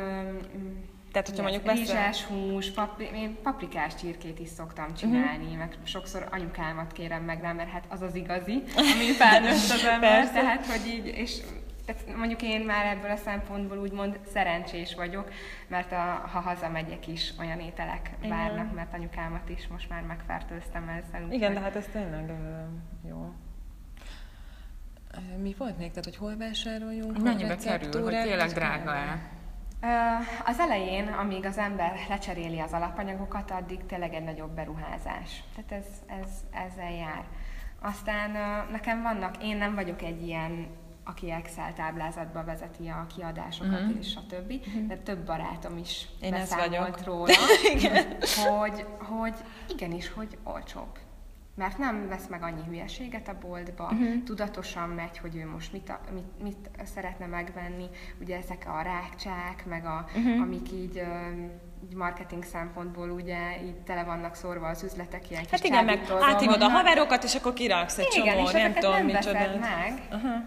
[1.14, 1.82] tehát, hogyha mondjuk beszél...
[1.82, 5.58] Rizsás hús, papri, én paprikás csirkét is szoktam csinálni, uh-huh.
[5.58, 10.32] meg sokszor anyukámat kérem meg rá, mert hát az az igazi, ami felnőtt az ember,
[10.32, 11.42] tehát, hogy így, és
[11.86, 15.32] tehát mondjuk én már ebből a szempontból úgymond szerencsés vagyok,
[15.68, 18.38] mert a, ha hazamegyek is olyan ételek Igen.
[18.38, 21.32] várnak, mert anyukámat is most már megfertőztem ezzel.
[21.32, 22.32] Igen, úgy, de hát ez tényleg
[23.08, 23.34] jó.
[25.42, 25.90] Mi volt még?
[25.90, 27.24] Tehát, hogy hol vásároljunk?
[27.24, 29.42] Mennyibe kerül, hogy tényleg drága-e?
[30.46, 35.44] Az elején, amíg az ember lecseréli az alapanyagokat, addig tényleg egy nagyobb beruházás.
[35.56, 35.86] Tehát ez,
[36.22, 37.24] ez, ezzel jár.
[37.82, 38.32] Aztán
[38.72, 40.68] nekem vannak, én nem vagyok egy ilyen,
[41.04, 43.98] aki Excel táblázatba vezeti a kiadásokat mm-hmm.
[44.00, 44.88] és a többi, mm-hmm.
[44.88, 47.34] de több barátom is én beszámolt róla,
[48.50, 49.36] hogy, hogy
[49.70, 50.98] igenis, hogy olcsóbb
[51.56, 54.24] mert nem vesz meg annyi hülyeséget a boltba, uh-huh.
[54.24, 57.86] tudatosan megy, hogy ő most mit, a, mit, mit szeretne megvenni,
[58.22, 60.42] ugye ezek a rákcsák, meg a, uh-huh.
[60.42, 61.04] amik így,
[61.84, 66.62] így marketing szempontból ugye így tele vannak szórva az üzletek ilyen Hát igen, meg átívod
[66.62, 69.40] a haverokat, és akkor kiraksz egy igen, csomó, és nem tudom, micsoda.
[69.60, 70.08] meg.
[70.12, 70.44] Uh-huh.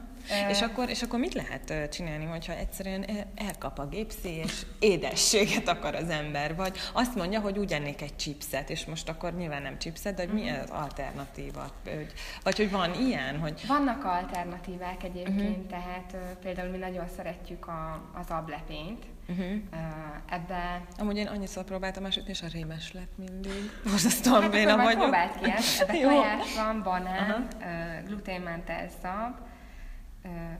[0.49, 5.95] És akkor, és akkor mit lehet csinálni, hogyha egyszerűen elkap a gépszi, és édességet akar
[5.95, 9.79] az ember, vagy azt mondja, hogy úgy ennék egy chipset, és most akkor nyilván nem
[9.79, 10.61] chipset, de hogy mi mhm.
[10.61, 11.67] az alternatíva?
[11.85, 12.12] Vagy,
[12.43, 13.65] vagy hogy van ilyen, hogy...
[13.67, 15.67] Vannak alternatívák egyébként, uh-huh.
[15.67, 19.57] tehát például mi nagyon szeretjük a, az ablepényt, Uh-huh.
[20.29, 20.83] Ebbe...
[20.99, 23.71] Amúgy én annyiszor próbáltam másodni, és a rémes lett mindig.
[23.95, 25.01] Azt hát béna vagyok.
[25.01, 25.81] próbáld ki ezt.
[25.81, 28.07] Ebbe tojás van, banán, uh-huh.
[28.07, 29.37] gluténmentes szab,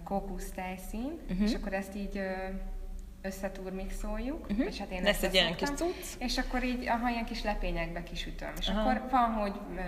[0.05, 1.49] kókusz tejszín, uh-huh.
[1.49, 2.21] és akkor ezt így
[3.23, 4.67] összeturmixoljuk, uh-huh.
[4.67, 6.07] és hát én Lesz egy ilyen kis cucc.
[6.19, 8.53] És akkor így, ha ilyen kis lepényekbe kisütöm.
[8.59, 8.87] És uh-huh.
[8.87, 9.81] akkor van, hogy ö,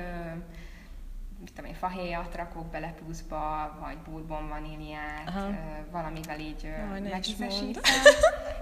[1.40, 6.68] mit tudom én, fahéjat rakok bele pluszba, vagy bourbon vaníliát, ö, valamivel így
[7.10, 7.82] megízesítem.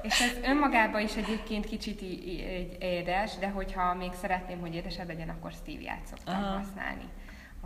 [0.02, 5.28] és ez önmagában is egyébként kicsit így édes, de hogyha még szeretném, hogy édesebb legyen,
[5.28, 6.56] akkor stevia szoktam uh-huh.
[6.56, 7.08] használni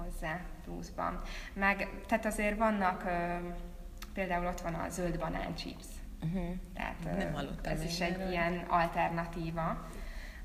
[0.05, 1.21] hozzá pluszban.
[1.53, 3.49] Meg, tehát azért vannak, ö,
[4.15, 5.87] például ott van a zöld banán chips.
[6.23, 6.57] Uh-huh.
[6.75, 8.31] Tehát Nem ez is egy erről.
[8.31, 9.89] ilyen alternatíva,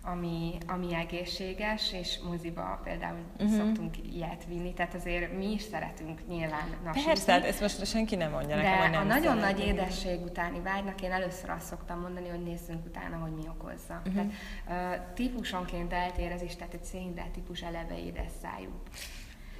[0.06, 3.58] ami, ami egészséges, és moziba például uh-huh.
[3.58, 7.08] szoktunk ilyet vinni, tehát azért mi is szeretünk nyilván nasízni.
[7.08, 10.60] Persze, hát ezt most senki nem mondja nekem, hogy nem a nagyon nagy édesség utáni
[10.60, 14.02] vágynak én először azt szoktam mondani, hogy nézzünk utána, hogy mi okozza.
[14.06, 14.32] Uh-huh.
[14.68, 18.70] Tehát uh, típusonként eltér ez is, tehát egy szénhidrát típus eleve édes szájú.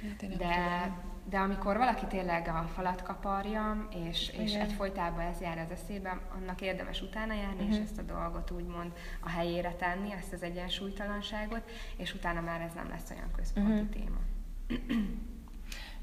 [0.02, 0.90] Hát de,
[1.28, 6.60] de amikor valaki tényleg a falat kaparja, és, és egyfolytában ez jár az eszébe, annak
[6.60, 7.74] érdemes utána járni, uh-huh.
[7.74, 12.72] és ezt a dolgot úgymond a helyére tenni, ezt az egyensúlytalanságot, és utána már ez
[12.74, 13.88] nem lesz olyan központi uh-huh.
[13.88, 14.18] téma.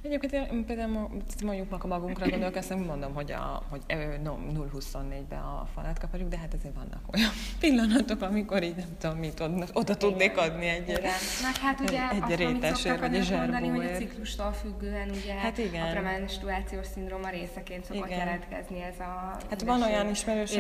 [0.04, 1.10] Egyébként én például
[1.44, 3.82] mondjuk magunkra gondolkoztam, mondom, hogy, a, hogy
[4.24, 9.18] no, 0-24-ben a falát kaparjuk, de hát azért vannak olyan pillanatok, amikor így nem tudom,
[9.18, 11.02] mit oda, oda tudnék adni egy, igen.
[11.42, 15.58] Meg hát ugye egy, egy rétesért, vagy egy mondani, hogy a ciklustól függően ugye hát
[15.58, 15.88] igen.
[15.88, 18.18] a premenstruációs szindróma részeként szokott igen.
[18.18, 20.58] jelentkezni ez a Hát van olyan ismerős,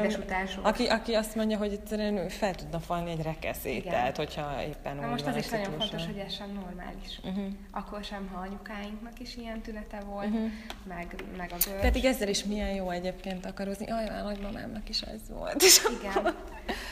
[0.61, 5.07] aki, aki azt mondja, hogy egyszerűen fel tudna falni egy rekeszét, tehát hogyha éppen Na
[5.07, 7.19] most az is nagyon fontos, hogy ez sem normális.
[7.23, 7.45] Uh-huh.
[7.71, 10.51] Akkor sem, ha anyukáinknak is is ilyen tünete volt, uh-huh.
[10.83, 11.81] meg, meg a görcs.
[11.81, 13.85] Pedig ezzel is milyen jó egyébként akarozni.
[13.89, 15.63] Aj, a nagymamámnak is ez volt.
[15.99, 16.35] Igen.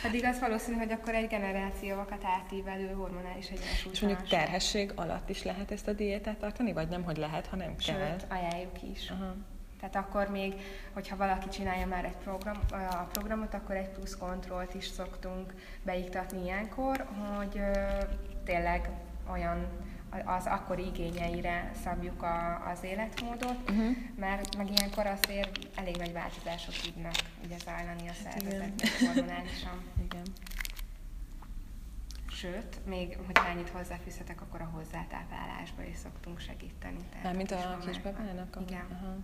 [0.02, 3.92] Pedig az valószínű, hogy akkor egy generációkat átívelő hormonális egyensúly.
[3.92, 7.74] És mondjuk terhesség alatt is lehet ezt a diétát tartani, vagy nem, hogy lehet, hanem
[7.78, 8.18] Sőt, kell?
[8.28, 9.10] ajánljuk is.
[9.10, 9.36] Uh-huh.
[9.80, 10.54] Tehát akkor még,
[10.94, 16.44] hogyha valaki csinálja már egy program, a programot, akkor egy plusz kontrollt is szoktunk beiktatni
[16.44, 17.72] ilyenkor, hogy ö,
[18.44, 18.90] tényleg
[19.32, 19.68] olyan
[20.26, 23.96] az akkori igényeire szabjuk a, az életmódot, uh-huh.
[24.16, 29.82] mert meg ilyenkor azért elég nagy változások tudnak ugye zajlani a szervezetben hormonálisan.
[30.04, 30.26] Igen.
[32.30, 37.00] Sőt, még hogyha ennyit hozzáfűzhetek, akkor a hozzátáplálásba is szoktunk segíteni.
[37.22, 38.58] Tehát mint a kisbabának?
[38.68, 38.86] Igen.
[38.92, 39.16] Aha.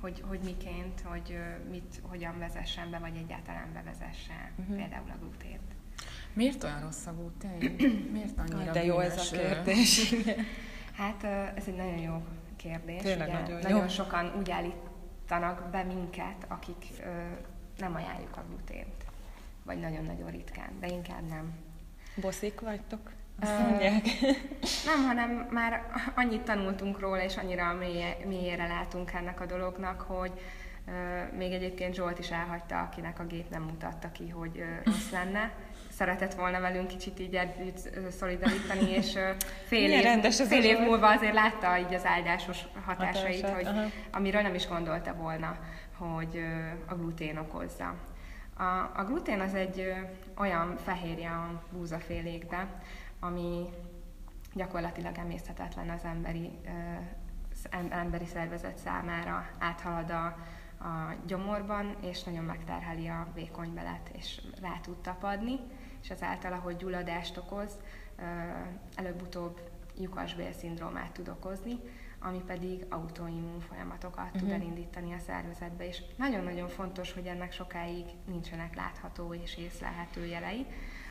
[0.00, 1.38] Hogy, hogy miként, hogy
[1.70, 4.76] mit, hogyan vezessen be, vagy egyáltalán bevezesse uh-huh.
[4.76, 5.73] például a glutént.
[6.34, 7.76] Miért olyan rossz a glutén?
[8.12, 10.14] Miért annyira De jó ez a kérdés.
[11.00, 11.24] hát
[11.54, 12.22] ez egy nagyon jó
[12.56, 13.02] kérdés.
[13.02, 13.88] Tényleg Ugye, nagyon, nagyon jó.
[13.88, 17.10] sokan úgy állítanak be minket, akik ö,
[17.78, 19.04] nem ajánljuk a glutént.
[19.64, 21.52] Vagy nagyon-nagyon ritkán, de inkább nem.
[22.16, 23.10] Boszik vagytok?
[24.86, 27.72] nem, hanem már annyit tanultunk róla, és annyira
[28.26, 30.32] mélyére látunk ennek a dolognak, hogy
[30.86, 35.10] uh, még egyébként Zsolt is elhagyta, akinek a gép nem mutatta ki, hogy uh, rossz
[35.10, 35.52] lenne,
[35.96, 39.18] szeretett volna velünk kicsit így együtt szolidarítani, és
[39.66, 44.42] fél év, rendes fél év múlva azért látta így az áldásos hatásait, Hatását, hogy, amiről
[44.42, 45.58] nem is gondolta volna,
[45.96, 46.44] hogy
[46.86, 47.94] a glutén okozza.
[48.56, 48.62] A,
[48.94, 49.94] a glutén az egy
[50.36, 52.66] olyan fehérje a búzafélékbe,
[53.20, 53.68] ami
[54.54, 56.50] gyakorlatilag emészthetetlen az emberi,
[57.90, 60.24] emberi szervezet számára, áthalad a,
[60.84, 65.58] a gyomorban, és nagyon megterheli a vékony belet, és rá tud tapadni
[66.04, 67.78] és ezáltal, ahogy gyulladást okoz,
[68.94, 69.60] előbb-utóbb
[69.96, 71.78] lyukasbél-szindrómát tud okozni,
[72.18, 74.40] ami pedig autoimmun folyamatokat uh-huh.
[74.40, 74.60] tud mhm.
[74.60, 80.66] elindítani a szervezetbe, és nagyon-nagyon fontos, hogy ennek sokáig nincsenek látható és észlelhető jelei.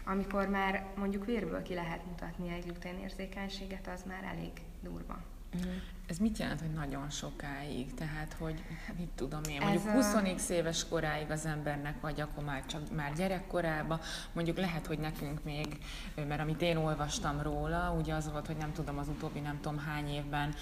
[0.05, 5.23] Amikor már mondjuk vérből ki lehet mutatni egy gluténérzékenységet, az már elég durva.
[5.53, 5.73] Uh-huh.
[6.07, 7.93] Ez mit jelent, hogy nagyon sokáig?
[7.93, 8.63] Tehát, hogy
[8.97, 10.53] mit tudom én, mondjuk 20 a...
[10.53, 13.99] éves koráig az embernek, vagy akkor már csak már gyerekkorában,
[14.33, 15.67] mondjuk lehet, hogy nekünk még,
[16.15, 19.79] mert amit én olvastam róla, ugye az volt, hogy nem tudom, az utóbbi nem tudom
[19.79, 20.53] hány évben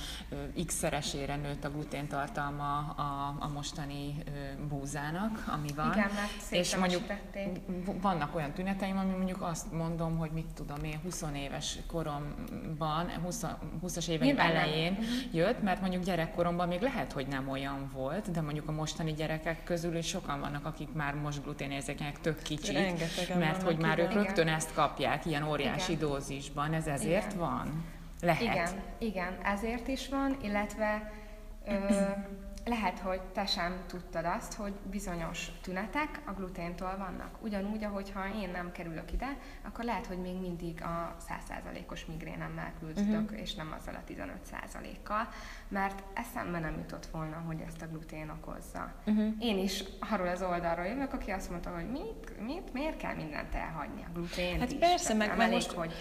[0.66, 4.24] x-szeresére nőtt a gluténtartalma a, a mostani
[4.70, 5.92] búzának, ami van.
[5.92, 6.10] Igen,
[6.50, 7.04] és mondjuk
[8.02, 13.46] vannak olyan tüneteim, ami mondjuk azt mondom, hogy mit tudom én, 20 éves koromban, 20,
[13.84, 18.42] 20-as éveim elején, nem jött, mert mondjuk gyerekkoromban még lehet, hogy nem olyan volt, de
[18.42, 23.38] mondjuk a mostani gyerekek közül is sokan vannak, akik már most gluténérzékenyek tök kicsit, Rengetegen
[23.38, 26.08] mert hogy már ők rögtön ezt kapják ilyen óriási igen.
[26.08, 26.74] dózisban.
[26.74, 27.38] Ez ezért igen.
[27.38, 27.84] van?
[28.22, 28.42] Lehet.
[28.42, 31.12] Igen, igen, ezért is van, illetve
[31.68, 31.72] ö,
[32.72, 37.38] lehet, hogy te sem tudtad azt, hogy bizonyos tünetek a gluténtól vannak.
[37.44, 42.74] Ugyanúgy, ahogy ha én nem kerülök ide, akkor lehet, hogy még mindig a 100%-os migrénemmel
[42.80, 43.40] küzdök, uh-huh.
[43.40, 45.28] és nem azzal a 15%-kal,
[45.68, 48.94] mert eszembe nem jutott volna, hogy ezt a glutén okozza.
[49.06, 49.34] Uh-huh.
[49.40, 53.56] Én is arról az oldalról jövök, aki azt mondta, hogy mit, mit miért kell mindent
[53.56, 54.78] elhagyni, a glutén Hát is.
[54.80, 55.94] persze, meg, meg most, hogy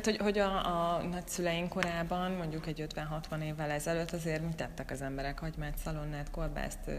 [0.00, 4.90] tehát, hogy, hogy a, a nagyszüleink korában, mondjuk egy 50-60 évvel ezelőtt azért mit tettek
[4.90, 5.38] az emberek?
[5.38, 6.90] Hagymát, szalonnát, kolbászt,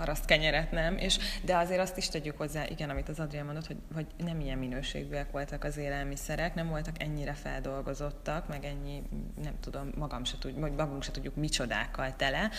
[0.00, 3.66] paraszt kenyeret nem, és, de azért azt is tegyük hozzá, igen, amit az Adrián mondott,
[3.66, 9.02] hogy, hogy nem ilyen minőségűek voltak az élelmiszerek, nem voltak ennyire feldolgozottak, meg ennyi,
[9.42, 12.50] nem tudom, magam se tud, vagy magunk se tudjuk micsodákkal tele,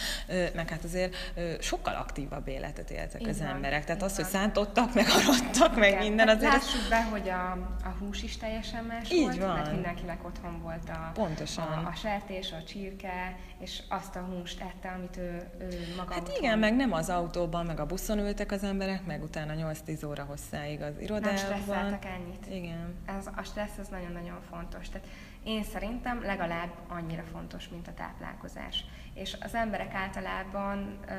[0.55, 1.15] meg hát azért
[1.59, 3.85] sokkal aktívabb életet éltek az emberek.
[3.85, 6.51] Tehát az, hogy szántottak, meg arattak, meg minden azért...
[6.51, 7.51] Lássuk be, hogy a,
[7.83, 9.55] a hús is teljesen más Így volt, van.
[9.55, 11.67] mert mindenkinek otthon volt a, Pontosan.
[11.67, 16.31] a, a sertés, a csirke, és azt a húst ette, amit ő, ő maga Hát
[16.37, 20.23] igen, meg nem az autóban, meg a buszon ültek az emberek, meg utána 8-10 óra
[20.23, 21.33] hosszáig az irodában.
[21.33, 22.47] Nem stresszeltek ennyit.
[22.49, 22.95] Igen.
[23.05, 24.89] Ez, a stressz az nagyon-nagyon fontos.
[24.89, 25.07] Tehát
[25.43, 28.85] én szerintem legalább annyira fontos, mint a táplálkozás.
[29.13, 31.13] És az emberek általában ö,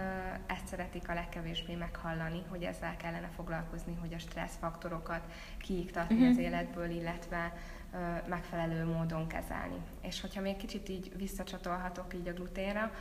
[0.47, 5.21] ezt szeretik a legkevésbé meghallani, hogy ezzel kellene foglalkozni, hogy a stressz faktorokat
[5.59, 6.31] kiiktatni uh-huh.
[6.31, 7.53] az életből, illetve
[8.27, 9.81] megfelelő módon kezelni.
[10.01, 12.93] És hogyha még kicsit így visszacsatolhatok így a gluténra,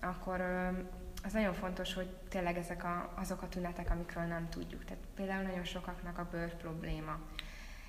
[0.00, 0.40] akkor
[1.24, 4.84] az nagyon fontos, hogy tényleg ezek a, azok a tünetek, amikről nem tudjuk.
[4.84, 7.18] Tehát például nagyon sokaknak a bőr probléma.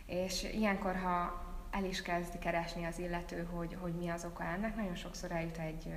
[0.06, 4.76] És ilyenkor, ha el is kezdi keresni az illető, hogy, hogy mi az oka ennek,
[4.76, 5.94] nagyon sokszor eljut egy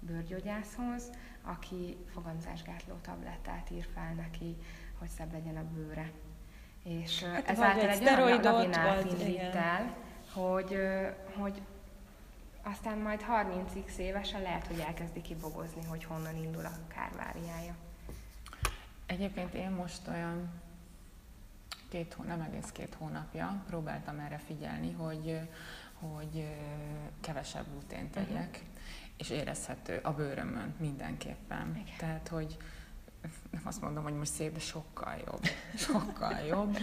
[0.00, 1.10] bőrgyógyászhoz,
[1.42, 4.56] aki fogamzásgátló tablettát ír fel neki,
[4.98, 6.10] hogy szebb legyen a bőre.
[6.84, 9.96] És hát ezáltal egy, egy olyan lavinát indít el,
[10.32, 10.78] hogy,
[11.38, 11.62] hogy
[12.62, 17.74] aztán majd 30x évesen lehet, hogy elkezdi kibogozni, hogy honnan indul a kárváriája.
[19.06, 20.62] Egyébként én most olyan
[21.88, 25.38] két, nem egész két hónapja próbáltam erre figyelni, hogy,
[25.94, 26.46] hogy
[27.20, 28.68] kevesebb glutén tegyek, uh-huh.
[29.16, 31.76] és érezhető a bőrömön mindenképpen.
[31.76, 31.96] Igen.
[31.98, 32.56] Tehát, hogy
[33.50, 35.40] nem azt mondom, hogy most szép, de sokkal jobb.
[35.76, 36.78] Sokkal jobb.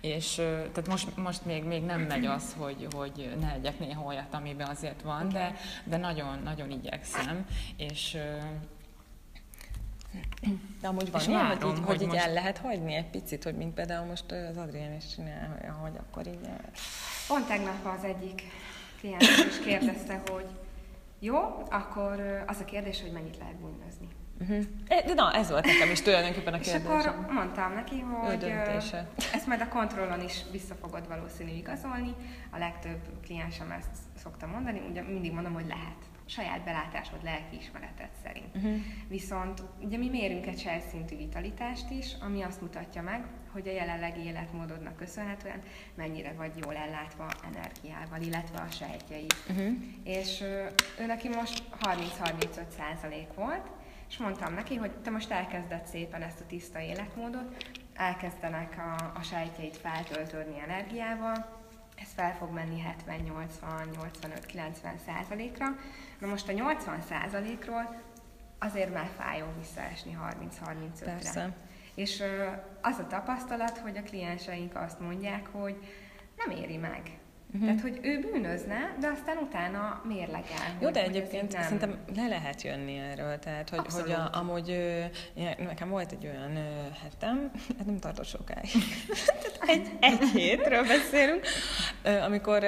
[0.00, 4.34] És tehát most, most még, még nem megy az, hogy, hogy ne egyek néha olyat,
[4.34, 7.46] amiben azért van, de, de nagyon, nagyon igyekszem.
[7.76, 8.18] És
[10.80, 12.18] de amúgy van ilyen, várom, hogy, így, hogy, hogy most...
[12.18, 16.26] el lehet hagyni egy picit, hogy mint például most az Adrián is csinál, hogy akkor
[16.26, 16.48] így...
[17.28, 18.42] Pont tegnap az egyik
[18.98, 20.46] kliens is kérdezte, hogy
[21.18, 21.36] jó,
[21.70, 24.08] akkor az a kérdés, hogy mennyit lehet bújnozni.
[24.40, 24.64] Uh-huh.
[24.88, 26.98] De na, ez volt nekem is tulajdonképpen a kérdésem.
[26.98, 28.54] És akkor mondtam neki, hogy
[29.32, 32.14] ezt majd a kontrollon is vissza fogod valószínű igazolni.
[32.50, 35.96] A legtöbb kliensem ezt szokta mondani, ugye mindig mondom, hogy lehet
[36.28, 38.56] saját belátásod, lelkiismereted szerint.
[38.56, 38.76] Uh-huh.
[39.08, 44.20] Viszont ugye mi mérünk egy sejtszintű vitalitást is, ami azt mutatja meg, hogy a jelenlegi
[44.20, 45.62] életmódodnak köszönhetően
[45.94, 49.26] mennyire vagy jól ellátva energiával, illetve a sejtjei.
[49.48, 49.74] Uh-huh.
[50.04, 50.40] És
[51.00, 53.66] ő neki most 30-35 százalék volt,
[54.08, 59.22] és mondtam neki, hogy te most elkezded szépen ezt a tiszta életmódot, elkezdenek a, a
[59.22, 61.64] sejtjeid feltöltődni energiával,
[62.02, 65.66] ez fel fog menni 70, 80, 85, 90 százalékra.
[66.18, 68.02] Na most a 80 százalékról
[68.58, 71.12] azért már fájó visszaesni 30-35-re.
[71.12, 71.56] Persze.
[71.94, 72.22] És
[72.80, 75.76] az a tapasztalat, hogy a klienseink azt mondják, hogy
[76.36, 77.18] nem éri meg.
[77.54, 77.64] Uh-huh.
[77.64, 80.76] Tehát, hogy ő bűnözne, de aztán utána mérlegel.
[80.80, 81.62] Jó, de egyébként nem...
[81.62, 83.38] szerintem le lehet jönni erről.
[83.38, 84.78] Tehát, hogy, hogy a, amúgy
[85.58, 86.52] nekem volt egy olyan
[87.02, 88.70] hetem, hát nem tartott sokáig,
[89.72, 91.46] egy, egy hétről beszélünk,
[92.24, 92.58] amikor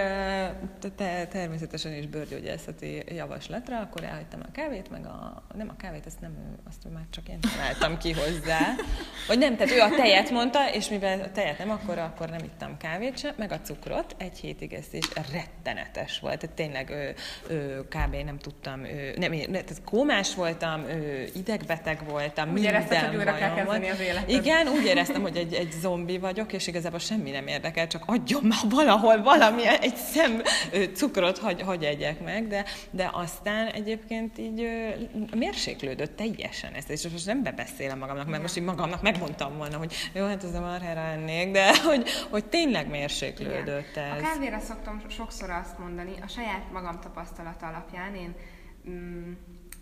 [0.96, 6.20] te, természetesen is bőrgyógyászati javaslatra, akkor elhagytam a kávét, meg a, nem a kávét, ezt
[6.20, 6.32] nem
[6.68, 8.74] azt már csak én találtam ki hozzá.
[9.26, 12.44] Vagy nem, tehát ő a tejet mondta, és mivel a tejet nem, akkor, akkor nem
[12.44, 16.38] ittam kávét sem, meg a cukrot, egy hétig és rettenetes volt.
[16.38, 17.14] Tehát tényleg ő,
[17.50, 18.14] ő, kb.
[18.24, 23.54] nem tudtam, ő, nem, tehát kómás voltam, ő, idegbeteg voltam, úgy érezted, hogy újra kell
[23.54, 24.30] kezdeni az életet.
[24.30, 28.42] Igen, úgy éreztem, hogy egy, egy zombi vagyok, és igazából semmi nem érdekel, csak adjon
[28.44, 30.42] már valahol valami, egy szem
[30.94, 34.68] cukrot, hogy, hogy egyek meg, de, de aztán egyébként így
[35.36, 39.92] mérséklődött teljesen ezt, és most nem bebeszélem magamnak, mert most így magamnak megmondtam volna, hogy
[40.12, 44.12] jó, hát ez a marhára ennék, de hogy, hogy tényleg mérséklődött Igen.
[44.12, 44.18] ez.
[44.18, 44.26] A
[44.58, 48.34] kávéra szoktam sokszor azt mondani, a saját magam tapasztalata alapján én
[48.90, 49.32] mm,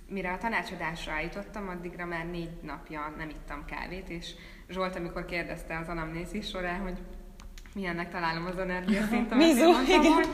[0.09, 4.35] mire a tanácsadásra állítottam, addigra már négy napja nem ittam kávét, és
[4.69, 6.99] Zsolt, amikor kérdezte az anamnézis során, hogy
[7.75, 10.13] milyennek találom az energiaszintemet, Mizu, igen.
[10.13, 10.29] hogy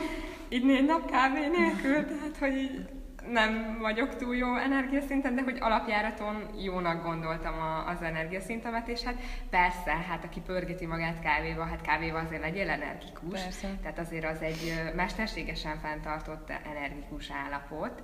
[0.49, 2.89] így négy nap kávé nélkül, tehát hogy így
[3.31, 9.15] nem vagyok túl jó energiaszinten, de hogy alapjáraton jónak gondoltam a, az energiaszintemet, és hát
[9.49, 13.41] persze, hát aki pörgeti magát kávéval, hát kávéval azért legyél energikus.
[13.41, 13.67] Persze.
[13.81, 18.01] Tehát azért az egy mesterségesen fenntartott energikus állapot.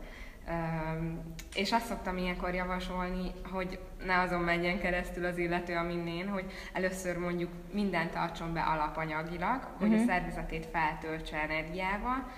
[0.50, 6.28] Um, és azt szoktam ilyenkor javasolni, hogy ne azon menjen keresztül az illető, amin én,
[6.28, 9.94] hogy először mondjuk mindent tartson be alapanyagilag, hogy uh-huh.
[9.94, 10.08] a mhm.
[10.08, 12.32] szervezetét feltöltse energiával,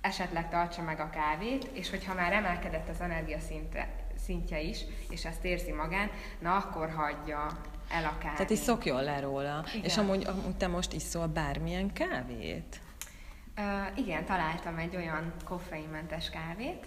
[0.00, 3.88] esetleg tartsa meg a kávét, és hogyha már emelkedett az energiaszinte
[4.24, 7.46] szintje is, és ezt érzi magán, na akkor hagyja
[7.90, 8.36] el a kávét.
[8.36, 9.64] Tehát is szokjon le róla.
[9.74, 9.84] Igen.
[9.84, 12.80] És amúgy, amúgy te most iszol bármilyen kávét?
[13.56, 16.86] Uh, igen, találtam egy olyan koffeinmentes kávét,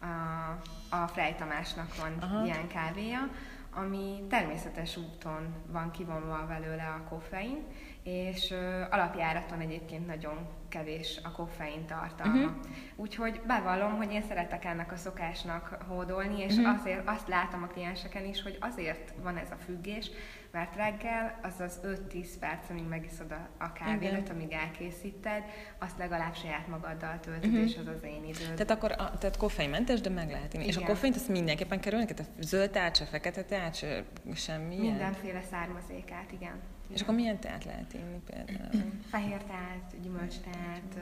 [0.00, 2.44] a, a Frey Tamásnak van Aha.
[2.44, 3.28] ilyen kávéja,
[3.74, 7.64] ami természetes úton van kivonva belőle a koffein,
[8.04, 10.38] és ö, alapjáraton egyébként nagyon
[10.68, 12.44] kevés a koffein tartalma.
[12.44, 12.54] Uh-huh.
[12.96, 16.74] Úgyhogy bevallom, hogy én szeretek ennek a szokásnak hódolni, és uh-huh.
[16.74, 20.10] azért azt látom a klienseken is, hogy azért van ez a függés,
[20.50, 21.80] mert reggel az az
[22.12, 25.42] 5-10 perc, amíg megiszod a, a kávédat, amíg elkészíted,
[25.78, 27.64] azt legalább saját magaddal töltöd, uh-huh.
[27.64, 28.54] és az az én időd.
[28.54, 30.64] Tehát akkor a, tehát koffeinmentes, de meg lehet inni.
[30.64, 30.76] Igen.
[30.76, 32.04] És a koffeint azt mindenképpen kerülni?
[32.04, 33.86] Tehát a zöld tárcsa, fekete tárcsa,
[34.34, 36.73] semmi Mindenféle származékát, igen.
[36.88, 38.92] És akkor milyen teát lehet inni például?
[39.10, 40.98] Fehér teát, gyümölcsteát,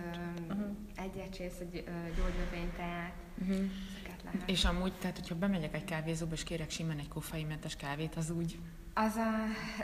[0.49, 0.67] uh-huh.
[0.97, 1.85] egyecsész, egy
[2.17, 3.65] gyógynövényteát, uh-huh.
[4.47, 8.59] És amúgy, tehát hogyha bemegyek egy kávézóba, és kérek simán egy koffeinmentes kávét, az úgy
[8.95, 9.31] az a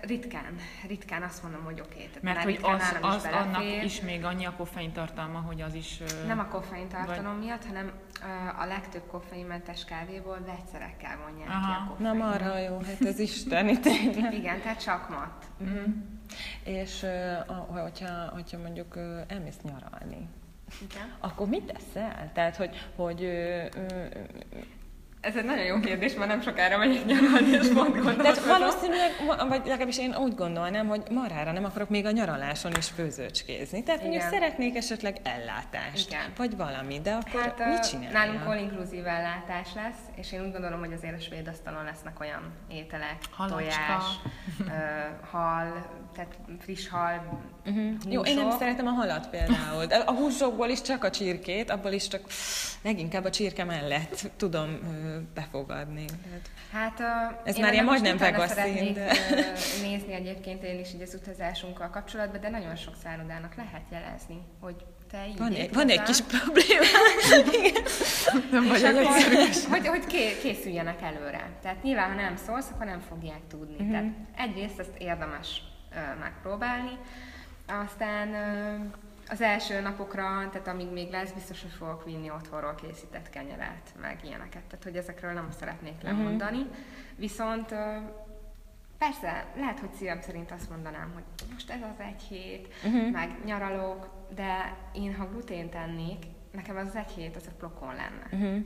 [0.06, 2.08] ritkán, ritkán azt mondom, hogy oké.
[2.08, 2.20] Okay.
[2.20, 6.02] Mert hogy az, az is annak is még annyi a koffein tartalma, hogy az is...
[6.26, 7.44] Nem a koffein tartalom vagy...
[7.44, 7.92] miatt, hanem
[8.58, 11.66] a legtöbb koffeinmentes kávéból vegyszerekkel vonják Aha.
[11.66, 12.16] ki a koffein.
[12.16, 14.34] Na marha jó, hát ez isteni tényleg.
[14.40, 15.44] Igen, tehát csak mat.
[15.60, 15.94] Uh-huh.
[16.64, 17.06] És
[17.66, 18.96] hogyha, hogyha mondjuk
[19.26, 20.28] elmész nyaralni,
[20.90, 21.12] igen.
[21.20, 22.30] akkor mit teszel?
[22.34, 23.28] Tehát, hogy, hogy
[25.20, 28.16] ez egy nagyon jó kérdés, mert nem sokára megyek nyaralni, és pont gondolkodom.
[28.16, 29.10] Tehát valószínűleg,
[29.48, 33.82] vagy legalábbis én úgy gondolnám, hogy marára nem akarok még a nyaraláson is főzőcskézni.
[33.82, 34.12] Tehát Igen.
[34.12, 36.32] mondjuk szeretnék esetleg ellátást, Igen.
[36.36, 38.12] vagy valami, de akkor hát, mit csinálja?
[38.12, 42.20] Nálunk all inkluzív ellátás lesz, és én úgy gondolom, hogy azért a svéd asztalon lesznek
[42.20, 43.56] olyan ételek, Halacska.
[43.56, 44.04] tojás,
[45.30, 45.86] hal,
[46.18, 47.92] tehát friss hal, uh-huh.
[48.08, 49.86] Jó, én nem szeretem a halat például.
[49.86, 52.22] De a húsokból is csak a csirkét, abból is csak
[52.82, 54.78] leginkább a csirke mellett tudom
[55.34, 56.04] befogadni.
[56.72, 57.00] Hát
[57.44, 58.92] ez már ilyen majdnem vegaszín.
[58.94, 59.12] De...
[59.82, 64.76] nézni egyébként én is így az utazásunkkal kapcsolatban, de nagyon sok szállodának lehet jelezni, hogy
[65.10, 66.84] te így van, egy, van egy kis probléma.
[68.52, 68.82] nem vagy
[69.68, 70.06] hogy, hogy
[70.42, 71.50] készüljenek előre.
[71.62, 73.74] Tehát nyilván, ha nem szólsz, akkor nem fogják tudni.
[73.74, 73.90] Uh-huh.
[73.90, 74.06] Tehát
[74.36, 75.77] egyrészt ezt érdemes uh,
[76.20, 76.98] megpróbálni,
[77.66, 78.28] aztán
[79.28, 84.18] az első napokra, tehát amíg még lesz, biztos, hogy fogok vinni otthonról készített kenyeret, meg
[84.24, 84.62] ilyeneket.
[84.62, 86.04] Tehát, hogy ezekről nem szeretnék mhm.
[86.04, 86.58] lemondani.
[86.58, 86.76] Uh-huh.
[87.16, 87.74] Viszont
[88.98, 93.10] persze, lehet, hogy szívem szerint azt mondanám, hogy most ez az egy hét, uh-huh.
[93.10, 98.28] meg nyaralok, de én, ha glutént ennék, nekem az egy hét, az a plokon lenne.
[98.32, 98.64] Uh-huh.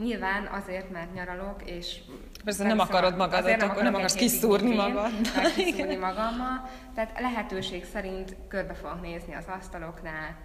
[0.00, 2.00] Nyilván azért, mert nyaralok, és...
[2.44, 5.12] Persze nem akarod magadat, akkor nem akarsz kiszúrni magad.
[5.56, 6.68] kiszúrni magammal.
[6.94, 10.36] Tehát lehetőség szerint körbe fogok nézni az asztaloknál,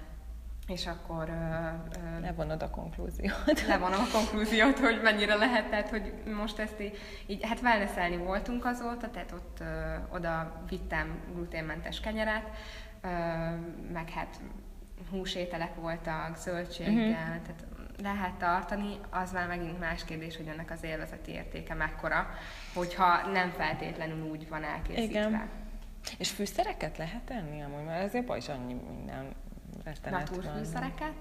[0.67, 1.29] és akkor...
[1.29, 3.65] Uh, levonod a konklúziót.
[3.67, 8.65] Levonom a konklúziót, hogy mennyire lehet, tehát hogy most ezt így, így hát wellnesselni voltunk
[8.65, 12.49] azóta, tehát ott uh, oda vittem gluténmentes kenyeret,
[13.03, 13.09] uh,
[13.93, 14.39] meg hát
[15.11, 17.41] húsételek voltak, zöldséggel, uh-huh.
[17.41, 17.65] tehát
[18.03, 22.29] lehet tartani, az már megint más kérdés, hogy ennek az élvezeti értéke mekkora,
[22.73, 25.19] hogyha nem feltétlenül úgy van elkészítve.
[25.19, 25.49] Igen.
[26.17, 29.35] És fűszereket lehet enni amúgy, mert azért is annyi minden
[30.11, 31.13] naturfűszereket,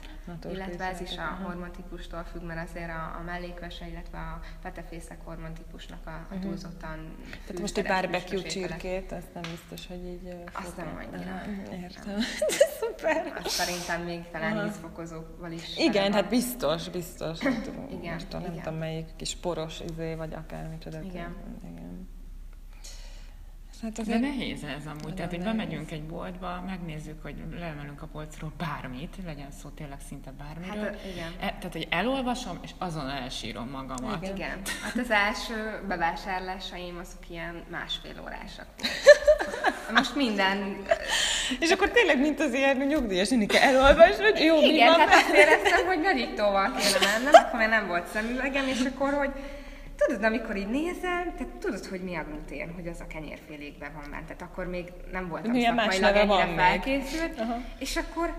[0.51, 6.07] illetve ez is a hormontípustól függ, mert azért a, a mellékvese, illetve a petefészek hormontípusnak
[6.07, 6.41] a, a mhm.
[6.41, 10.37] túlzottan Tehát most egy barbecue csirkét, azt nem biztos, hogy így...
[10.53, 11.43] Azt nem annyira.
[11.73, 12.21] Értem.
[12.81, 13.33] Szuper.
[13.45, 15.77] Azt szerintem még talán ízfokozóval is.
[15.77, 17.39] Igen, hát biztos, biztos.
[17.91, 21.01] igen, most nem tudom melyik kis poros izé, vagy akármicsoda.
[21.01, 21.37] Igen.
[21.63, 21.92] igen.
[23.83, 25.15] Hát azért De nehéz ez amúgy.
[25.15, 30.33] Tehát, hogy bemegyünk egy boltba, megnézzük, hogy leemelünk a polcról bármit, legyen szó tényleg szinte
[30.39, 30.85] bármiről.
[30.85, 31.33] Hát, igen.
[31.41, 34.23] E, tehát, hogy elolvasom, és azon elsírom magamat.
[34.23, 34.37] Igen.
[34.37, 34.61] igen.
[34.83, 38.67] Hát az első bevásárlásaim azok ilyen másfél órásak
[39.97, 40.83] Most minden...
[41.61, 45.15] És akkor tényleg, mint az ilyen nyugdíjas kell elolvas, hogy jó, Igen, mi van hát
[45.15, 49.31] azt éreztem, hogy nagyítóval kéne mennem, akkor már nem volt szemüvegem, és akkor, hogy
[50.07, 54.11] Tudod, amikor így nézel, tehát tudod, hogy mi a glutén, hogy az a kenyérfélékben van
[54.11, 54.27] bent.
[54.27, 57.43] Tehát akkor még nem voltam Milyen szakmailag ennyire felkészült.
[57.79, 58.35] És akkor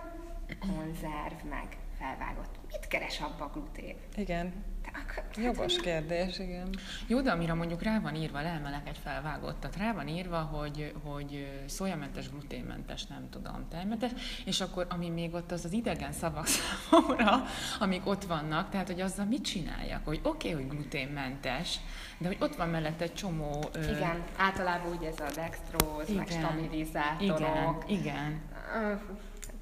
[0.59, 1.67] konzerv meg
[1.99, 2.55] felvágott.
[2.67, 3.95] Mit keres abba a glutén?
[4.15, 4.53] Igen.
[4.93, 6.75] Hát, Jogos kérdés, igen.
[7.07, 11.61] Jó, de amire mondjuk rá van írva, leemelek egy felvágottat, rá van írva, hogy, hogy
[11.65, 14.11] szójamentes, gluténmentes, nem tudom, tejmentes,
[14.45, 17.43] és akkor ami még ott az az idegen szavak számomra,
[17.79, 21.79] amik ott vannak, tehát hogy azzal mit csináljak, hogy oké, okay, hogy gluténmentes,
[22.17, 23.69] de hogy ott van mellett egy csomó...
[23.75, 24.41] Igen, ö...
[24.41, 27.83] általában ugye ez a dextróz, meg stabilizátorok.
[27.87, 28.41] Igen, igen